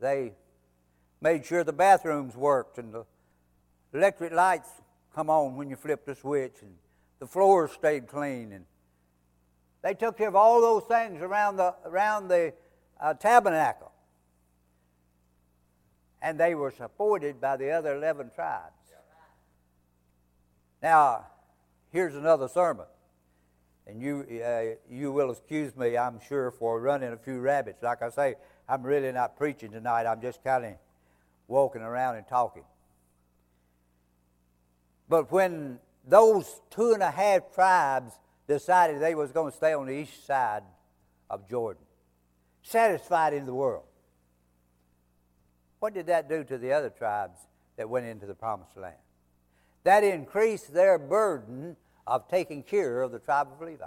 they 0.00 0.32
made 1.20 1.46
sure 1.46 1.62
the 1.62 1.72
bathrooms 1.72 2.34
worked 2.34 2.78
and 2.78 2.92
the 2.92 3.04
electric 3.94 4.32
lights 4.32 4.68
come 5.14 5.30
on 5.30 5.54
when 5.54 5.70
you 5.70 5.76
flip 5.76 6.04
the 6.04 6.16
switch 6.16 6.56
and 6.62 6.74
the 7.20 7.28
floors 7.28 7.70
stayed 7.70 8.08
clean 8.08 8.50
and 8.50 8.64
they 9.82 9.94
took 9.94 10.18
care 10.18 10.28
of 10.28 10.34
all 10.34 10.60
those 10.60 10.82
things 10.82 11.22
around 11.22 11.58
the 11.58 11.76
around 11.84 12.26
the 12.26 12.52
uh, 13.00 13.14
tabernacle. 13.14 13.92
And 16.20 16.40
they 16.40 16.56
were 16.56 16.72
supported 16.72 17.40
by 17.40 17.56
the 17.56 17.70
other 17.70 17.94
11 17.94 18.32
tribes. 18.34 18.72
Now, 20.82 21.26
here's 21.92 22.16
another 22.16 22.48
sermon. 22.48 22.86
And 23.86 24.02
you, 24.02 24.26
uh, 24.44 24.76
you 24.90 25.12
will 25.12 25.30
excuse 25.30 25.76
me, 25.76 25.96
I'm 25.96 26.18
sure, 26.28 26.50
for 26.50 26.80
running 26.80 27.12
a 27.12 27.16
few 27.16 27.38
rabbits. 27.38 27.82
Like 27.82 28.02
I 28.02 28.10
say, 28.10 28.34
I'm 28.68 28.82
really 28.82 29.12
not 29.12 29.36
preaching 29.36 29.70
tonight. 29.70 30.06
I'm 30.06 30.20
just 30.20 30.42
kind 30.42 30.64
of 30.64 30.72
walking 31.46 31.82
around 31.82 32.16
and 32.16 32.26
talking. 32.26 32.64
But 35.08 35.30
when 35.30 35.78
those 36.06 36.60
two 36.70 36.92
and 36.92 37.02
a 37.02 37.10
half 37.10 37.54
tribes 37.54 38.12
decided 38.48 39.00
they 39.00 39.14
was 39.14 39.32
going 39.32 39.50
to 39.50 39.56
stay 39.56 39.72
on 39.72 39.86
the 39.86 39.92
east 39.92 40.26
side 40.26 40.62
of 41.30 41.48
Jordan, 41.48 41.82
satisfied 42.62 43.32
in 43.32 43.46
the 43.46 43.54
world. 43.54 43.84
What 45.78 45.94
did 45.94 46.06
that 46.06 46.28
do 46.28 46.44
to 46.44 46.58
the 46.58 46.72
other 46.72 46.90
tribes 46.90 47.38
that 47.76 47.88
went 47.88 48.06
into 48.06 48.26
the 48.26 48.34
promised 48.34 48.76
land? 48.76 48.96
That 49.84 50.02
increased 50.02 50.72
their 50.72 50.98
burden 50.98 51.76
of 52.06 52.28
taking 52.28 52.62
care 52.62 53.02
of 53.02 53.12
the 53.12 53.18
tribe 53.18 53.48
of 53.52 53.66
Levi. 53.66 53.84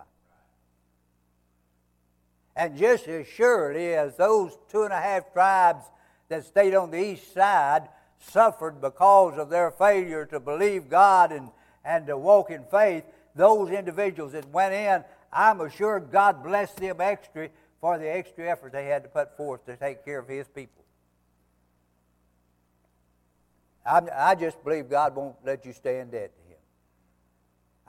And 2.55 2.77
just 2.77 3.07
as 3.07 3.25
surely 3.27 3.93
as 3.93 4.17
those 4.17 4.57
two 4.69 4.83
and 4.83 4.91
a 4.91 4.99
half 4.99 5.31
tribes 5.31 5.85
that 6.27 6.45
stayed 6.45 6.75
on 6.75 6.91
the 6.91 7.01
east 7.01 7.33
side 7.33 7.87
suffered 8.19 8.81
because 8.81 9.37
of 9.37 9.49
their 9.49 9.71
failure 9.71 10.25
to 10.25 10.39
believe 10.39 10.89
God 10.89 11.31
and, 11.31 11.49
and 11.85 12.05
to 12.07 12.17
walk 12.17 12.49
in 12.49 12.65
faith, 12.65 13.05
those 13.35 13.69
individuals 13.69 14.33
that 14.33 14.49
went 14.49 14.73
in, 14.73 15.03
I'm 15.31 15.61
assured 15.61 16.11
God 16.11 16.43
blessed 16.43 16.77
them 16.77 16.99
extra 16.99 17.49
for 17.79 17.97
the 17.97 18.11
extra 18.13 18.49
effort 18.49 18.73
they 18.73 18.85
had 18.85 19.03
to 19.03 19.09
put 19.09 19.37
forth 19.37 19.65
to 19.65 19.77
take 19.77 20.03
care 20.03 20.19
of 20.19 20.27
His 20.27 20.47
people. 20.47 20.83
I, 23.85 24.01
I 24.13 24.35
just 24.35 24.61
believe 24.63 24.89
God 24.89 25.15
won't 25.15 25.35
let 25.45 25.65
you 25.65 25.73
stay 25.73 25.99
in 25.99 26.09
debt 26.09 26.31
to 26.35 26.48
Him. 26.48 26.48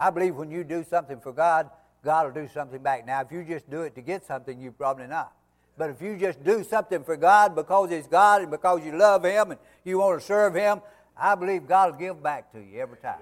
I 0.01 0.09
believe 0.11 0.35
when 0.35 0.51
you 0.51 0.65
do 0.65 0.83
something 0.83 1.21
for 1.21 1.33
God, 1.33 1.69
God 2.03 2.27
will 2.27 2.43
do 2.43 2.49
something 2.49 2.83
back. 2.83 3.07
Now, 3.07 3.21
if 3.21 3.31
you 3.31 3.45
just 3.45 3.69
do 3.71 3.83
it 3.83 3.95
to 3.97 4.01
get 4.01 4.25
something, 4.25 4.59
you 4.59 4.73
probably 4.73 5.07
not. 5.07 5.35
But 5.77 5.91
if 5.91 6.01
you 6.01 6.17
just 6.17 6.43
do 6.43 6.65
something 6.65 7.05
for 7.05 7.17
God 7.17 7.55
because 7.55 7.91
it's 7.91 8.09
God 8.09 8.41
and 8.41 8.51
because 8.51 8.85
you 8.85 8.97
love 8.97 9.25
Him 9.25 9.51
and 9.51 9.61
you 9.85 9.99
want 9.99 10.19
to 10.19 10.27
serve 10.27 10.55
Him, 10.55 10.81
I 11.17 11.35
believe 11.35 11.67
God 11.67 11.93
will 11.93 11.99
give 11.99 12.23
back 12.23 12.51
to 12.53 12.59
you 12.59 12.81
every 12.81 12.97
time. 12.97 13.21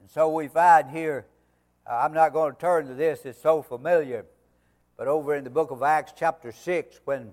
And 0.00 0.10
so 0.10 0.28
we 0.30 0.48
find 0.48 0.90
here 0.90 1.26
uh, 1.86 2.00
I'm 2.02 2.14
not 2.14 2.32
going 2.32 2.54
to 2.54 2.60
turn 2.60 2.88
to 2.88 2.94
this, 2.94 3.24
it's 3.24 3.40
so 3.40 3.62
familiar. 3.62 4.24
But 4.96 5.08
over 5.08 5.34
in 5.34 5.44
the 5.44 5.50
book 5.50 5.70
of 5.70 5.82
Acts, 5.82 6.12
chapter 6.16 6.52
6, 6.52 7.00
when 7.04 7.32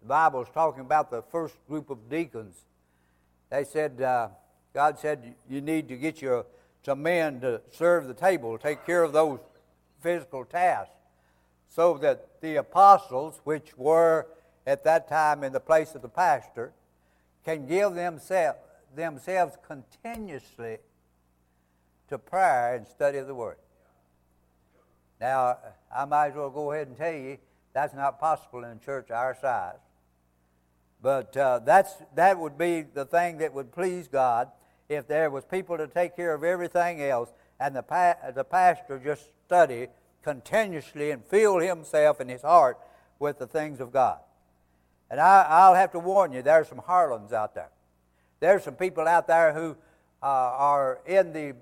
the 0.00 0.08
Bible 0.08 0.42
is 0.42 0.48
talking 0.54 0.80
about 0.80 1.10
the 1.10 1.22
first 1.22 1.54
group 1.68 1.90
of 1.90 2.08
deacons, 2.08 2.64
they 3.50 3.64
said, 3.64 4.00
uh, 4.00 4.28
God 4.72 4.98
said, 4.98 5.34
you 5.48 5.60
need 5.60 5.88
to 5.88 5.96
get 5.96 6.22
your, 6.22 6.46
some 6.84 7.02
men 7.02 7.40
to 7.40 7.60
serve 7.70 8.06
the 8.06 8.14
table, 8.14 8.56
take 8.56 8.86
care 8.86 9.02
of 9.02 9.12
those 9.12 9.40
physical 10.00 10.44
tasks, 10.44 10.94
so 11.68 11.98
that 11.98 12.40
the 12.40 12.56
apostles, 12.56 13.40
which 13.44 13.76
were 13.76 14.26
at 14.66 14.84
that 14.84 15.08
time 15.08 15.44
in 15.44 15.52
the 15.52 15.60
place 15.60 15.94
of 15.94 16.02
the 16.02 16.08
pastor, 16.08 16.72
can 17.44 17.66
give 17.66 17.94
themselves, 17.94 18.58
themselves 18.94 19.56
continuously 19.66 20.78
to 22.08 22.18
prayer 22.18 22.76
and 22.76 22.86
study 22.86 23.18
of 23.18 23.26
the 23.26 23.34
Word. 23.34 23.56
Now, 25.20 25.58
I 25.94 26.04
might 26.04 26.28
as 26.28 26.34
well 26.34 26.50
go 26.50 26.72
ahead 26.72 26.88
and 26.88 26.96
tell 26.96 27.12
you 27.12 27.38
that's 27.72 27.94
not 27.94 28.18
possible 28.18 28.64
in 28.64 28.70
a 28.70 28.76
church 28.76 29.10
our 29.10 29.36
size. 29.40 29.78
But 31.02 31.36
uh, 31.36 31.60
that's, 31.60 31.94
that 32.14 32.38
would 32.38 32.58
be 32.58 32.82
the 32.82 33.04
thing 33.04 33.38
that 33.38 33.54
would 33.54 33.72
please 33.72 34.08
God 34.08 34.48
if 34.88 35.06
there 35.06 35.30
was 35.30 35.44
people 35.44 35.76
to 35.78 35.86
take 35.86 36.16
care 36.16 36.34
of 36.34 36.44
everything 36.44 37.02
else 37.02 37.32
and 37.58 37.74
the, 37.74 37.82
pa- 37.82 38.16
the 38.34 38.44
pastor 38.44 38.98
just 38.98 39.24
study 39.46 39.88
continuously 40.22 41.10
and 41.10 41.24
fill 41.24 41.58
himself 41.58 42.20
and 42.20 42.28
his 42.28 42.42
heart 42.42 42.78
with 43.18 43.38
the 43.38 43.46
things 43.46 43.80
of 43.80 43.92
God. 43.92 44.18
And 45.10 45.20
I, 45.20 45.46
I'll 45.48 45.74
have 45.74 45.92
to 45.92 45.98
warn 45.98 46.32
you, 46.32 46.42
there's 46.42 46.68
some 46.68 46.78
harlots 46.78 47.32
out 47.32 47.54
there. 47.54 47.70
There's 48.40 48.64
some 48.64 48.74
people 48.74 49.06
out 49.06 49.26
there 49.26 49.52
who 49.52 49.76
uh, 50.22 50.26
are 50.26 51.00
in 51.06 51.32
the 51.32 51.54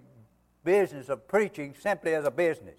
business 0.64 1.08
of 1.08 1.26
preaching 1.26 1.74
simply 1.78 2.14
as 2.14 2.24
a 2.24 2.30
business. 2.30 2.76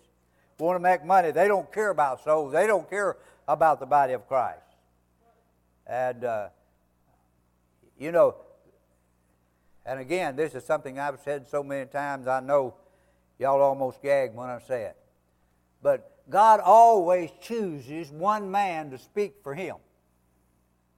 Want 0.58 0.76
to 0.76 0.80
make 0.80 1.06
money. 1.06 1.32
They 1.32 1.48
don't 1.48 1.72
care 1.72 1.90
about 1.90 2.24
souls. 2.24 2.52
They 2.52 2.68
don't 2.68 2.90
care 2.90 3.18
about 3.48 3.80
the 3.80 3.86
body 3.86 4.14
of 4.14 4.28
Christ. 4.28 4.69
And, 5.90 6.24
uh, 6.24 6.50
you 7.98 8.12
know, 8.12 8.36
and 9.86 10.00
again, 10.00 10.36
this 10.36 10.54
is 10.54 10.64
something 10.64 11.00
I've 11.00 11.20
said 11.22 11.48
so 11.48 11.64
many 11.64 11.88
times, 11.88 12.28
I 12.28 12.42
know 12.42 12.76
y'all 13.40 13.60
almost 13.60 14.00
gag 14.04 14.36
when 14.36 14.50
I 14.50 14.60
say 14.60 14.84
it. 14.84 14.96
But 15.82 16.20
God 16.30 16.60
always 16.60 17.32
chooses 17.42 18.12
one 18.12 18.52
man 18.52 18.92
to 18.92 19.00
speak 19.00 19.38
for 19.42 19.56
him. 19.56 19.78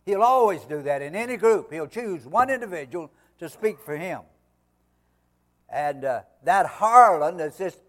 He'll 0.05 0.23
always 0.23 0.61
do 0.65 0.81
that 0.81 1.01
in 1.01 1.15
any 1.15 1.37
group. 1.37 1.71
He'll 1.71 1.87
choose 1.87 2.25
one 2.25 2.49
individual 2.49 3.11
to 3.39 3.47
speak 3.47 3.79
for 3.79 3.95
him. 3.95 4.21
And 5.69 6.03
uh, 6.03 6.23
that 6.43 6.65
Harlan 6.65 7.37
that's 7.37 7.57
just, 7.57 7.79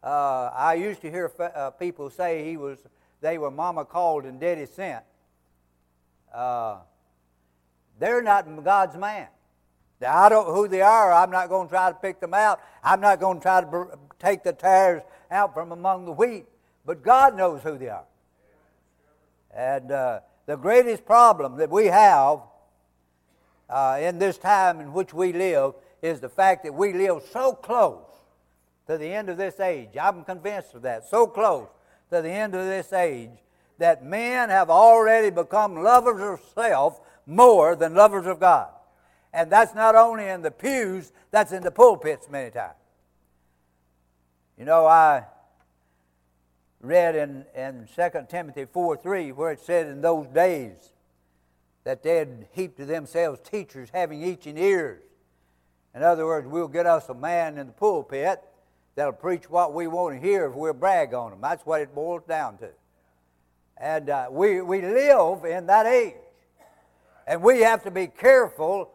uh, 0.00 0.50
I 0.54 0.74
used 0.74 1.00
to 1.00 1.10
hear 1.10 1.32
uh, 1.40 1.70
people 1.70 2.08
say 2.08 2.48
he 2.48 2.56
was, 2.56 2.78
they 3.20 3.36
were 3.36 3.50
mama 3.50 3.84
called 3.84 4.26
and 4.26 4.38
daddy 4.38 4.66
sent. 4.66 5.02
Uh, 6.36 6.80
they're 7.98 8.22
not 8.22 8.62
God's 8.62 8.96
man. 8.96 9.28
I 10.06 10.28
don't 10.28 10.54
who 10.54 10.68
they 10.68 10.82
are. 10.82 11.10
I'm 11.10 11.30
not 11.30 11.48
going 11.48 11.68
to 11.68 11.70
try 11.70 11.88
to 11.88 11.96
pick 11.96 12.20
them 12.20 12.34
out. 12.34 12.60
I'm 12.84 13.00
not 13.00 13.18
going 13.18 13.38
to 13.38 13.42
try 13.42 13.62
to 13.62 13.98
take 14.18 14.42
the 14.42 14.52
tares 14.52 15.02
out 15.30 15.54
from 15.54 15.72
among 15.72 16.04
the 16.04 16.12
wheat. 16.12 16.44
But 16.84 17.02
God 17.02 17.34
knows 17.34 17.62
who 17.62 17.78
they 17.78 17.88
are. 17.88 18.04
And 19.56 19.90
uh, 19.90 20.20
the 20.44 20.56
greatest 20.56 21.06
problem 21.06 21.56
that 21.56 21.70
we 21.70 21.86
have 21.86 22.40
uh, 23.70 23.98
in 24.02 24.18
this 24.18 24.36
time 24.36 24.80
in 24.80 24.92
which 24.92 25.14
we 25.14 25.32
live 25.32 25.72
is 26.02 26.20
the 26.20 26.28
fact 26.28 26.64
that 26.64 26.74
we 26.74 26.92
live 26.92 27.22
so 27.32 27.52
close 27.52 28.04
to 28.86 28.98
the 28.98 29.06
end 29.06 29.30
of 29.30 29.38
this 29.38 29.58
age. 29.58 29.96
I'm 29.98 30.22
convinced 30.22 30.74
of 30.74 30.82
that. 30.82 31.08
So 31.08 31.26
close 31.26 31.68
to 32.10 32.20
the 32.20 32.30
end 32.30 32.54
of 32.54 32.66
this 32.66 32.92
age 32.92 33.30
that 33.78 34.04
men 34.04 34.48
have 34.48 34.70
already 34.70 35.30
become 35.30 35.82
lovers 35.82 36.22
of 36.22 36.40
self 36.54 37.00
more 37.26 37.76
than 37.76 37.94
lovers 37.94 38.26
of 38.26 38.40
God. 38.40 38.70
And 39.32 39.50
that's 39.50 39.74
not 39.74 39.94
only 39.94 40.28
in 40.28 40.42
the 40.42 40.50
pews, 40.50 41.12
that's 41.30 41.52
in 41.52 41.62
the 41.62 41.70
pulpits 41.70 42.28
many 42.30 42.50
times. 42.50 42.74
You 44.58 44.64
know, 44.64 44.86
I 44.86 45.24
read 46.80 47.16
in, 47.16 47.44
in 47.54 47.88
2 47.94 48.26
Timothy 48.28 48.64
4 48.64 48.96
3 48.96 49.32
where 49.32 49.52
it 49.52 49.60
said 49.60 49.88
in 49.88 50.00
those 50.00 50.26
days 50.28 50.92
that 51.84 52.02
they 52.02 52.16
had 52.16 52.48
heaped 52.52 52.78
to 52.78 52.86
themselves 52.86 53.40
teachers 53.40 53.90
having 53.92 54.22
itching 54.22 54.56
ears. 54.56 55.02
In 55.94 56.02
other 56.02 56.26
words, 56.26 56.46
we'll 56.46 56.68
get 56.68 56.86
us 56.86 57.08
a 57.08 57.14
man 57.14 57.58
in 57.58 57.68
the 57.68 57.72
pulpit 57.72 58.42
that'll 58.94 59.12
preach 59.12 59.48
what 59.48 59.72
we 59.72 59.86
want 59.86 60.20
to 60.20 60.26
hear 60.26 60.46
if 60.46 60.54
we'll 60.54 60.72
brag 60.72 61.14
on 61.14 61.30
them. 61.30 61.40
That's 61.40 61.64
what 61.64 61.80
it 61.80 61.94
boils 61.94 62.22
down 62.26 62.58
to. 62.58 62.70
And 63.78 64.08
uh, 64.08 64.28
we, 64.30 64.60
we 64.60 64.80
live 64.80 65.44
in 65.44 65.66
that 65.66 65.86
age. 65.86 66.14
And 67.26 67.42
we 67.42 67.60
have 67.60 67.82
to 67.82 67.90
be 67.90 68.06
careful 68.06 68.92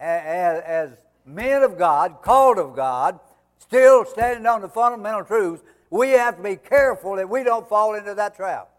as, 0.00 0.62
as 0.62 0.90
men 1.26 1.62
of 1.62 1.76
God, 1.76 2.22
called 2.22 2.58
of 2.58 2.74
God, 2.74 3.18
still 3.58 4.04
standing 4.04 4.46
on 4.46 4.60
the 4.60 4.68
fundamental 4.68 5.24
truths. 5.24 5.62
We 5.90 6.10
have 6.10 6.36
to 6.36 6.42
be 6.42 6.56
careful 6.56 7.16
that 7.16 7.28
we 7.28 7.42
don't 7.42 7.68
fall 7.68 7.94
into 7.94 8.14
that 8.14 8.36
trap. 8.36 8.70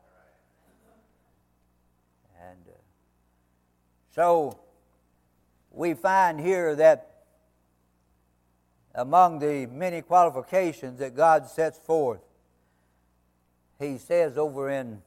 And 2.42 2.60
uh, 2.68 2.78
so 4.12 4.60
we 5.72 5.94
find 5.94 6.40
here 6.40 6.76
that 6.76 7.12
among 8.96 9.40
the 9.40 9.66
many 9.68 10.02
qualifications 10.02 11.00
that 11.00 11.16
God 11.16 11.48
sets 11.50 11.78
forth, 11.78 12.22
he 13.78 13.98
says 13.98 14.38
over 14.38 14.70
in 14.70 15.02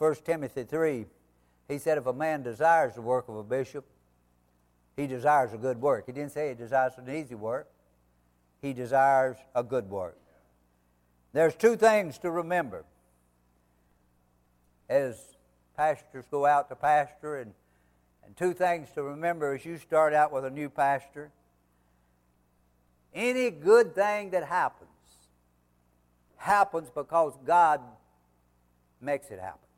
1 0.00 0.14
Timothy 0.24 0.64
3, 0.64 1.04
he 1.68 1.76
said, 1.76 1.98
if 1.98 2.06
a 2.06 2.12
man 2.14 2.42
desires 2.42 2.94
the 2.94 3.02
work 3.02 3.28
of 3.28 3.36
a 3.36 3.42
bishop, 3.42 3.84
he 4.96 5.06
desires 5.06 5.52
a 5.52 5.58
good 5.58 5.78
work. 5.78 6.06
He 6.06 6.12
didn't 6.12 6.32
say 6.32 6.48
he 6.48 6.54
desires 6.54 6.94
an 6.96 7.14
easy 7.14 7.34
work, 7.34 7.68
he 8.62 8.72
desires 8.72 9.36
a 9.54 9.62
good 9.62 9.90
work. 9.90 10.16
There's 11.34 11.54
two 11.54 11.76
things 11.76 12.16
to 12.20 12.30
remember 12.30 12.86
as 14.88 15.36
pastors 15.76 16.24
go 16.30 16.46
out 16.46 16.70
to 16.70 16.76
pastor, 16.76 17.36
and, 17.36 17.52
and 18.24 18.34
two 18.38 18.54
things 18.54 18.88
to 18.94 19.02
remember 19.02 19.52
as 19.52 19.66
you 19.66 19.76
start 19.76 20.14
out 20.14 20.32
with 20.32 20.46
a 20.46 20.50
new 20.50 20.70
pastor. 20.70 21.30
Any 23.14 23.50
good 23.50 23.94
thing 23.94 24.30
that 24.30 24.44
happens 24.44 24.88
happens 26.36 26.88
because 26.88 27.34
God 27.44 27.82
makes 29.02 29.30
it 29.30 29.38
happen. 29.38 29.69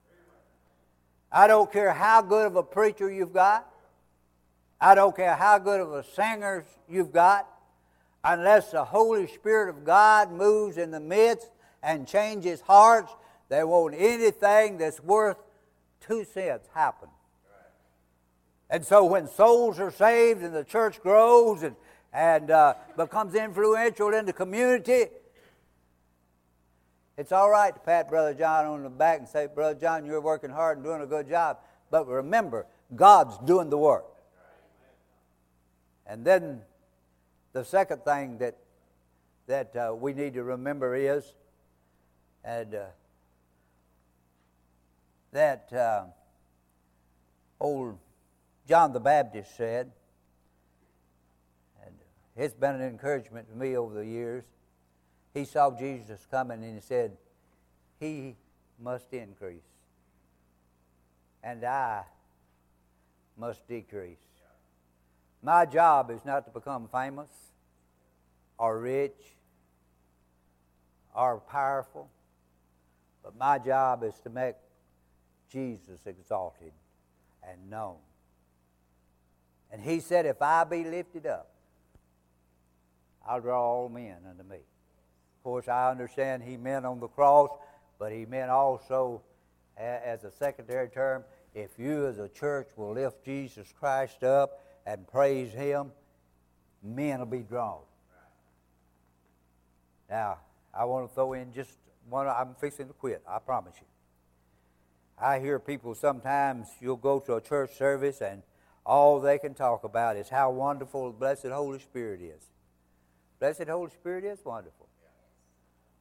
I 1.32 1.46
don't 1.46 1.72
care 1.72 1.92
how 1.92 2.20
good 2.20 2.46
of 2.46 2.56
a 2.56 2.62
preacher 2.62 3.10
you've 3.10 3.32
got. 3.32 3.66
I 4.80 4.94
don't 4.94 5.16
care 5.16 5.34
how 5.34 5.58
good 5.58 5.80
of 5.80 5.92
a 5.92 6.04
singer 6.04 6.64
you've 6.88 7.12
got. 7.12 7.48
Unless 8.22 8.72
the 8.72 8.84
Holy 8.84 9.26
Spirit 9.26 9.70
of 9.70 9.84
God 9.84 10.30
moves 10.30 10.76
in 10.76 10.90
the 10.90 11.00
midst 11.00 11.48
and 11.82 12.06
changes 12.06 12.60
hearts, 12.60 13.12
there 13.48 13.66
won't 13.66 13.94
anything 13.96 14.78
that's 14.78 15.02
worth 15.02 15.38
two 16.00 16.24
cents 16.24 16.68
happen. 16.74 17.08
And 18.68 18.84
so 18.84 19.04
when 19.04 19.28
souls 19.28 19.78
are 19.80 19.90
saved 19.90 20.42
and 20.42 20.54
the 20.54 20.64
church 20.64 21.00
grows 21.00 21.62
and, 21.62 21.76
and 22.12 22.50
uh, 22.50 22.74
becomes 22.96 23.34
influential 23.34 24.12
in 24.14 24.26
the 24.26 24.32
community, 24.32 25.06
it's 27.16 27.32
all 27.32 27.50
right 27.50 27.74
to 27.74 27.80
pat 27.80 28.08
Brother 28.08 28.34
John 28.34 28.66
on 28.66 28.82
the 28.82 28.90
back 28.90 29.18
and 29.18 29.28
say, 29.28 29.46
Brother 29.46 29.78
John, 29.78 30.06
you're 30.06 30.20
working 30.20 30.50
hard 30.50 30.78
and 30.78 30.84
doing 30.84 31.02
a 31.02 31.06
good 31.06 31.28
job. 31.28 31.58
But 31.90 32.08
remember, 32.08 32.66
God's 32.94 33.36
doing 33.44 33.68
the 33.68 33.78
work. 33.78 34.06
And 36.06 36.24
then 36.24 36.62
the 37.52 37.64
second 37.64 38.04
thing 38.04 38.38
that, 38.38 38.56
that 39.46 39.76
uh, 39.76 39.94
we 39.94 40.14
need 40.14 40.34
to 40.34 40.42
remember 40.42 40.94
is 40.94 41.34
and, 42.44 42.74
uh, 42.74 42.84
that 45.32 45.72
uh, 45.72 46.04
old 47.60 47.98
John 48.68 48.92
the 48.92 49.00
Baptist 49.00 49.56
said, 49.56 49.90
and 51.84 51.94
it's 52.36 52.54
been 52.54 52.74
an 52.74 52.82
encouragement 52.82 53.48
to 53.50 53.56
me 53.56 53.76
over 53.76 53.94
the 53.94 54.06
years 54.06 54.44
he 55.34 55.44
saw 55.44 55.70
Jesus 55.70 56.26
coming 56.30 56.62
and 56.62 56.74
he 56.74 56.80
said, 56.80 57.16
He 57.98 58.36
must 58.78 59.12
increase, 59.12 59.60
and 61.42 61.64
I 61.64 62.02
must 63.36 63.66
decrease. 63.66 64.18
My 65.42 65.66
job 65.66 66.10
is 66.10 66.24
not 66.24 66.44
to 66.44 66.50
become 66.52 66.88
famous 66.88 67.30
or 68.58 68.78
rich 68.78 69.36
or 71.14 71.40
powerful, 71.40 72.08
but 73.24 73.36
my 73.36 73.58
job 73.58 74.04
is 74.04 74.14
to 74.20 74.30
make 74.30 74.54
Jesus 75.50 76.06
exalted 76.06 76.72
and 77.42 77.70
known. 77.70 77.96
And 79.72 79.80
he 79.80 80.00
said, 80.00 80.26
If 80.26 80.40
I 80.42 80.64
be 80.64 80.84
lifted 80.84 81.26
up, 81.26 81.48
I'll 83.26 83.40
draw 83.40 83.60
all 83.60 83.88
men 83.88 84.18
unto 84.28 84.42
me. 84.42 84.58
Of 85.42 85.44
course, 85.44 85.66
I 85.66 85.90
understand 85.90 86.44
he 86.44 86.56
meant 86.56 86.86
on 86.86 87.00
the 87.00 87.08
cross, 87.08 87.50
but 87.98 88.12
he 88.12 88.26
meant 88.26 88.48
also 88.48 89.22
as 89.76 90.22
a 90.22 90.30
secondary 90.30 90.88
term 90.88 91.24
if 91.52 91.80
you 91.80 92.06
as 92.06 92.20
a 92.20 92.28
church 92.28 92.68
will 92.76 92.92
lift 92.92 93.24
Jesus 93.24 93.74
Christ 93.76 94.22
up 94.22 94.60
and 94.86 95.04
praise 95.04 95.52
him, 95.52 95.90
men 96.80 97.18
will 97.18 97.26
be 97.26 97.40
drawn. 97.40 97.80
Now, 100.08 100.38
I 100.72 100.84
want 100.84 101.08
to 101.08 101.14
throw 101.14 101.32
in 101.32 101.52
just 101.52 101.72
one, 102.08 102.28
I'm 102.28 102.54
fixing 102.60 102.86
to 102.86 102.92
quit, 102.92 103.20
I 103.28 103.40
promise 103.40 103.74
you. 103.80 103.86
I 105.18 105.40
hear 105.40 105.58
people 105.58 105.96
sometimes, 105.96 106.68
you'll 106.80 106.94
go 106.94 107.18
to 107.18 107.34
a 107.34 107.40
church 107.40 107.76
service 107.76 108.20
and 108.20 108.44
all 108.86 109.18
they 109.18 109.38
can 109.38 109.54
talk 109.54 109.82
about 109.82 110.16
is 110.16 110.28
how 110.28 110.52
wonderful 110.52 111.10
the 111.10 111.18
blessed 111.18 111.46
Holy 111.46 111.80
Spirit 111.80 112.20
is. 112.20 112.44
Blessed 113.40 113.66
Holy 113.66 113.90
Spirit 113.90 114.22
is 114.22 114.38
wonderful. 114.44 114.86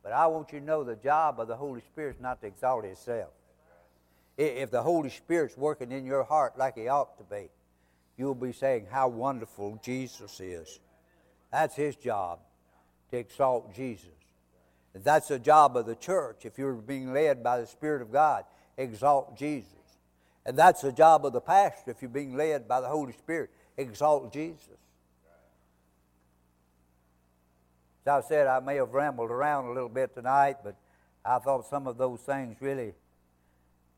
But 0.04 0.14
I 0.14 0.28
want 0.28 0.52
you 0.52 0.60
to 0.60 0.66
know 0.66 0.84
the 0.84 0.96
job 0.96 1.40
of 1.40 1.48
the 1.48 1.56
Holy 1.56 1.82
Spirit 1.82 2.16
is 2.16 2.22
not 2.22 2.42
to 2.42 2.48
exalt 2.48 2.86
Himself. 2.86 3.32
If 4.38 4.72
the 4.72 4.82
Holy 4.82 5.10
Spirit's 5.10 5.58
working 5.58 5.92
in 5.92 6.06
your 6.06 6.24
heart 6.24 6.58
like 6.58 6.76
He 6.76 6.88
ought 6.88 7.18
to 7.18 7.24
be, 7.24 7.50
you'll 8.18 8.36
be 8.36 8.54
saying 8.54 8.88
how 8.90 9.08
wonderful 9.10 9.80
Jesus 9.84 10.40
is. 10.40 10.80
That's 11.52 11.76
His 11.76 11.96
job, 11.96 12.40
to 13.12 13.18
exalt 13.18 13.76
Jesus. 13.76 14.08
That's 14.94 15.28
the 15.28 15.40
job 15.40 15.78
of 15.78 15.86
the 15.86 15.96
church. 15.96 16.46
If 16.46 16.58
you're 16.58 16.74
being 16.74 17.14
led 17.14 17.44
by 17.44 17.62
the 17.62 17.68
Spirit 17.68 18.02
of 18.02 18.12
God, 18.12 18.46
exalt 18.78 19.38
Jesus. 19.38 19.70
And 20.46 20.58
that's 20.58 20.82
the 20.82 20.92
job 20.92 21.26
of 21.26 21.34
the 21.34 21.42
pastor 21.42 21.92
if 21.92 22.02
you're 22.02 22.10
being 22.10 22.36
led 22.36 22.68
by 22.68 22.82
the 22.82 22.88
Holy 22.88 23.14
Spirit, 23.14 23.52
exalt 23.78 24.34
Jesus. 24.34 24.68
As 28.06 28.26
I 28.26 28.28
said, 28.28 28.48
I 28.48 28.60
may 28.60 28.78
have 28.78 28.94
rambled 28.94 29.30
around 29.30 29.66
a 29.66 29.74
little 29.74 29.90
bit 29.90 30.14
tonight, 30.16 30.58
but 30.64 30.76
I 31.24 31.38
thought 31.40 31.68
some 31.68 31.86
of 31.86 31.98
those 31.98 32.20
things 32.22 32.58
really 32.60 32.94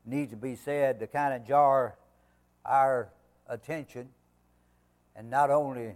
need 0.04 0.30
to 0.30 0.36
be 0.36 0.56
said 0.56 1.00
to 1.00 1.06
kind 1.06 1.32
of 1.32 1.46
jar 1.46 1.96
our 2.64 3.08
attention. 3.48 4.08
And 5.16 5.30
not 5.30 5.50
only 5.50 5.94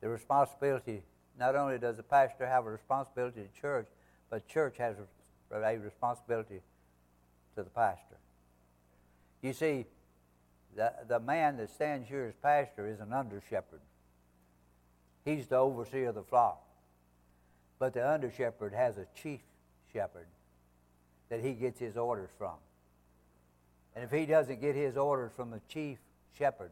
the 0.00 0.08
responsibility, 0.08 1.02
not 1.38 1.56
only 1.56 1.78
does 1.78 1.96
the 1.96 2.02
pastor 2.02 2.46
have 2.46 2.66
a 2.66 2.70
responsibility 2.70 3.42
to 3.42 3.60
church, 3.60 3.88
but 4.28 4.46
church 4.46 4.76
has 4.78 4.96
a 5.52 5.78
responsibility 5.78 6.60
to 7.56 7.62
the 7.64 7.70
pastor. 7.70 8.16
You 9.42 9.52
see, 9.52 9.86
the, 10.76 10.92
the 11.08 11.18
man 11.18 11.56
that 11.56 11.70
stands 11.70 12.08
here 12.08 12.26
as 12.26 12.34
pastor 12.40 12.86
is 12.86 13.00
an 13.00 13.12
under 13.12 13.42
shepherd. 13.50 13.80
He's 15.24 15.48
the 15.48 15.56
overseer 15.56 16.10
of 16.10 16.14
the 16.14 16.22
flock. 16.22 16.62
But 17.80 17.94
the 17.94 18.08
under 18.08 18.30
shepherd 18.30 18.74
has 18.74 18.98
a 18.98 19.06
chief 19.20 19.40
shepherd 19.92 20.26
that 21.30 21.40
he 21.40 21.54
gets 21.54 21.80
his 21.80 21.96
orders 21.96 22.28
from. 22.38 22.54
And 23.96 24.04
if 24.04 24.10
he 24.12 24.26
doesn't 24.26 24.60
get 24.60 24.76
his 24.76 24.96
orders 24.96 25.32
from 25.34 25.50
the 25.50 25.60
chief 25.68 25.98
shepherd, 26.38 26.70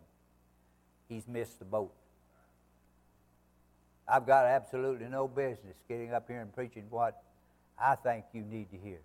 he's 1.09 1.27
missed 1.27 1.59
the 1.59 1.65
boat. 1.65 1.93
I've 4.07 4.27
got 4.27 4.45
absolutely 4.45 5.07
no 5.07 5.27
business 5.27 5.77
getting 5.89 6.13
up 6.13 6.29
here 6.29 6.41
and 6.41 6.55
preaching 6.55 6.85
what 6.91 7.23
I 7.81 7.95
think 7.95 8.27
you 8.33 8.43
need 8.43 8.71
to 8.71 8.77
hear. 8.77 9.01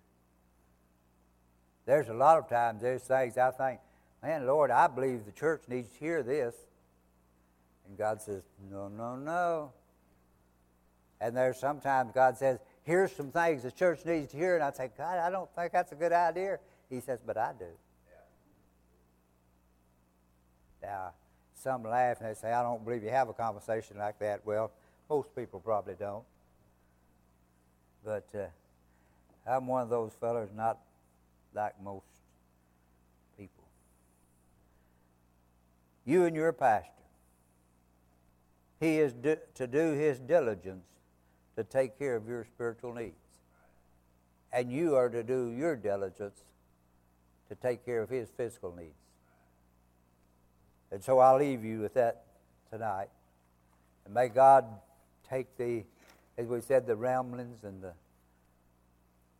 There's 1.86 2.08
a 2.08 2.14
lot 2.14 2.38
of 2.38 2.48
times 2.48 2.82
there's 2.82 3.02
things 3.02 3.36
I 3.38 3.50
think, 3.50 3.80
man, 4.22 4.46
Lord, 4.46 4.70
I 4.70 4.86
believe 4.88 5.24
the 5.24 5.32
church 5.32 5.62
needs 5.68 5.88
to 5.88 5.98
hear 5.98 6.22
this. 6.22 6.54
And 7.86 7.96
God 7.98 8.20
says, 8.20 8.42
no, 8.70 8.88
no, 8.88 9.16
no. 9.16 9.72
And 11.20 11.36
there's 11.36 11.58
sometimes 11.58 12.12
God 12.12 12.36
says, 12.36 12.58
here's 12.82 13.12
some 13.12 13.30
things 13.30 13.62
the 13.62 13.70
church 13.70 14.04
needs 14.04 14.32
to 14.32 14.36
hear. 14.36 14.54
And 14.54 14.64
I 14.64 14.72
say, 14.72 14.90
God, 14.96 15.18
I 15.18 15.30
don't 15.30 15.48
think 15.54 15.72
that's 15.72 15.92
a 15.92 15.96
good 15.96 16.12
idea. 16.12 16.58
He 16.90 17.00
says, 17.00 17.20
but 17.24 17.36
I 17.36 17.52
do. 17.58 17.64
Yeah. 20.82 20.88
Now, 20.88 21.12
some 21.54 21.82
laugh 21.82 22.20
and 22.20 22.28
they 22.28 22.34
say, 22.34 22.52
I 22.52 22.62
don't 22.62 22.84
believe 22.84 23.02
you 23.02 23.10
have 23.10 23.28
a 23.28 23.32
conversation 23.32 23.96
like 23.98 24.18
that. 24.18 24.44
Well, 24.44 24.70
most 25.08 25.34
people 25.34 25.60
probably 25.60 25.94
don't. 25.98 26.24
But 28.04 28.26
uh, 28.34 29.50
I'm 29.50 29.66
one 29.66 29.82
of 29.82 29.88
those 29.88 30.12
fellows, 30.20 30.50
not 30.54 30.78
like 31.54 31.72
most 31.82 32.04
people. 33.38 33.64
You 36.04 36.26
and 36.26 36.36
your 36.36 36.52
pastor, 36.52 36.90
he 38.80 38.98
is 38.98 39.14
to 39.54 39.66
do 39.66 39.92
his 39.92 40.18
diligence 40.18 40.84
to 41.56 41.64
take 41.64 41.98
care 41.98 42.16
of 42.16 42.26
your 42.26 42.44
spiritual 42.44 42.94
needs. 42.94 43.14
And 44.52 44.70
you 44.70 44.94
are 44.94 45.08
to 45.08 45.22
do 45.22 45.50
your 45.50 45.76
diligence 45.76 46.42
to 47.48 47.54
take 47.54 47.84
care 47.84 48.02
of 48.02 48.08
his 48.08 48.28
physical 48.30 48.74
needs. 48.74 48.94
And 50.90 51.02
so 51.02 51.18
I'll 51.18 51.38
leave 51.38 51.64
you 51.64 51.80
with 51.80 51.94
that 51.94 52.24
tonight. 52.70 53.08
And 54.04 54.14
may 54.14 54.28
God 54.28 54.64
take 55.28 55.56
the, 55.56 55.84
as 56.38 56.46
we 56.46 56.60
said, 56.60 56.86
the 56.86 56.96
ramblings 56.96 57.64
and 57.64 57.82
the 57.82 57.92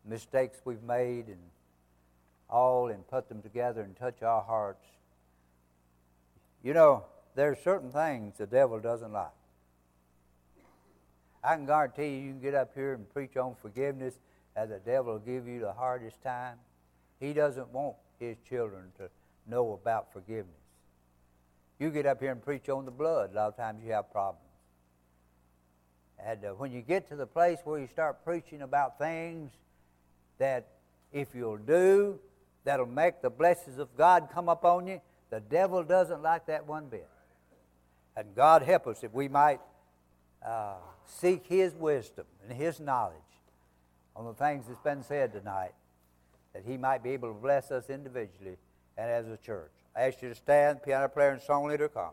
mistakes 0.05 0.59
we've 0.65 0.83
made 0.83 1.27
and 1.27 1.39
all 2.51 2.89
and 2.89 3.07
put 3.09 3.29
them 3.29 3.43
together 3.43 3.83
and 3.83 3.97
touch 3.97 4.23
our 4.23 4.43
hearts. 4.43 4.85
You 6.63 6.75
know, 6.75 7.05
there's 7.35 7.59
certain 7.63 7.91
things 7.91 8.39
the 8.39 8.47
devil 8.47 8.79
doesn't 8.81 9.13
like. 9.13 9.29
I 11.45 11.57
can 11.57 11.67
guarantee 11.67 12.09
you, 12.09 12.23
you 12.23 12.31
can 12.31 12.41
get 12.41 12.55
up 12.55 12.73
here 12.75 12.95
and 12.95 13.09
preach 13.13 13.37
on 13.37 13.55
forgiveness, 13.61 14.15
and 14.57 14.71
the 14.71 14.79
devil 14.79 15.13
will 15.13 15.19
give 15.19 15.47
you 15.47 15.61
the 15.61 15.73
hardest 15.73 16.23
time. 16.23 16.57
He 17.21 17.35
doesn't 17.35 17.69
want 17.69 17.97
his 18.19 18.37
children 18.49 18.93
to 18.99 19.11
know 19.47 19.73
about 19.73 20.13
forgiveness. 20.13 20.55
You 21.79 21.91
get 21.91 22.07
up 22.07 22.21
here 22.21 22.33
and 22.33 22.43
preach 22.43 22.69
on 22.69 22.87
the 22.87 22.91
blood, 22.91 23.33
a 23.33 23.37
lot 23.37 23.49
of 23.49 23.57
times 23.57 23.83
you 23.85 23.93
have 23.93 24.11
problems. 24.11 24.41
And 26.25 26.45
uh, 26.45 26.49
when 26.51 26.73
you 26.73 26.81
get 26.81 27.09
to 27.11 27.17
the 27.17 27.27
place 27.27 27.59
where 27.65 27.79
you 27.79 27.89
start 27.89 28.25
preaching 28.25 28.63
about 28.63 28.99
things 28.99 29.51
that 30.39 30.69
if 31.13 31.35
you'll 31.35 31.59
do, 31.59 32.19
that'll 32.65 32.87
make 32.87 33.21
the 33.21 33.29
blessings 33.31 33.79
of 33.79 33.95
God 33.97 34.29
come 34.33 34.49
upon 34.49 34.87
you, 34.87 35.01
the 35.31 35.41
devil 35.41 35.83
doesn't 35.83 36.23
like 36.23 36.47
that 36.47 36.67
one 36.67 36.87
bit. 36.87 37.09
And 38.17 38.35
God 38.35 38.63
help 38.63 38.87
us 38.87 39.03
if 39.03 39.13
we 39.13 39.29
might 39.29 39.61
uh, 40.47 40.77
seek 41.07 41.47
His 41.47 41.75
wisdom 41.75 42.27
and 42.43 42.57
His 42.57 42.81
knowledge 42.81 43.17
on 44.17 44.25
the 44.25 44.35
things 44.35 44.67
that's 44.67 44.81
been 44.81 45.03
said 45.03 45.33
tonight, 45.33 45.73
that 46.53 46.65
He 46.67 46.77
might 46.77 47.03
be 47.03 47.11
able 47.11 47.29
to 47.29 47.41
bless 47.41 47.71
us 47.71 47.91
individually 47.91 48.57
and 48.97 49.11
as 49.11 49.29
a 49.29 49.37
church. 49.37 49.73
I 49.97 50.03
ask 50.03 50.23
you 50.23 50.29
to 50.29 50.35
stand, 50.35 50.83
piano 50.83 51.09
player 51.09 51.31
and 51.31 51.43
song 51.43 51.67
leader 51.67 51.89
come. 51.89 52.13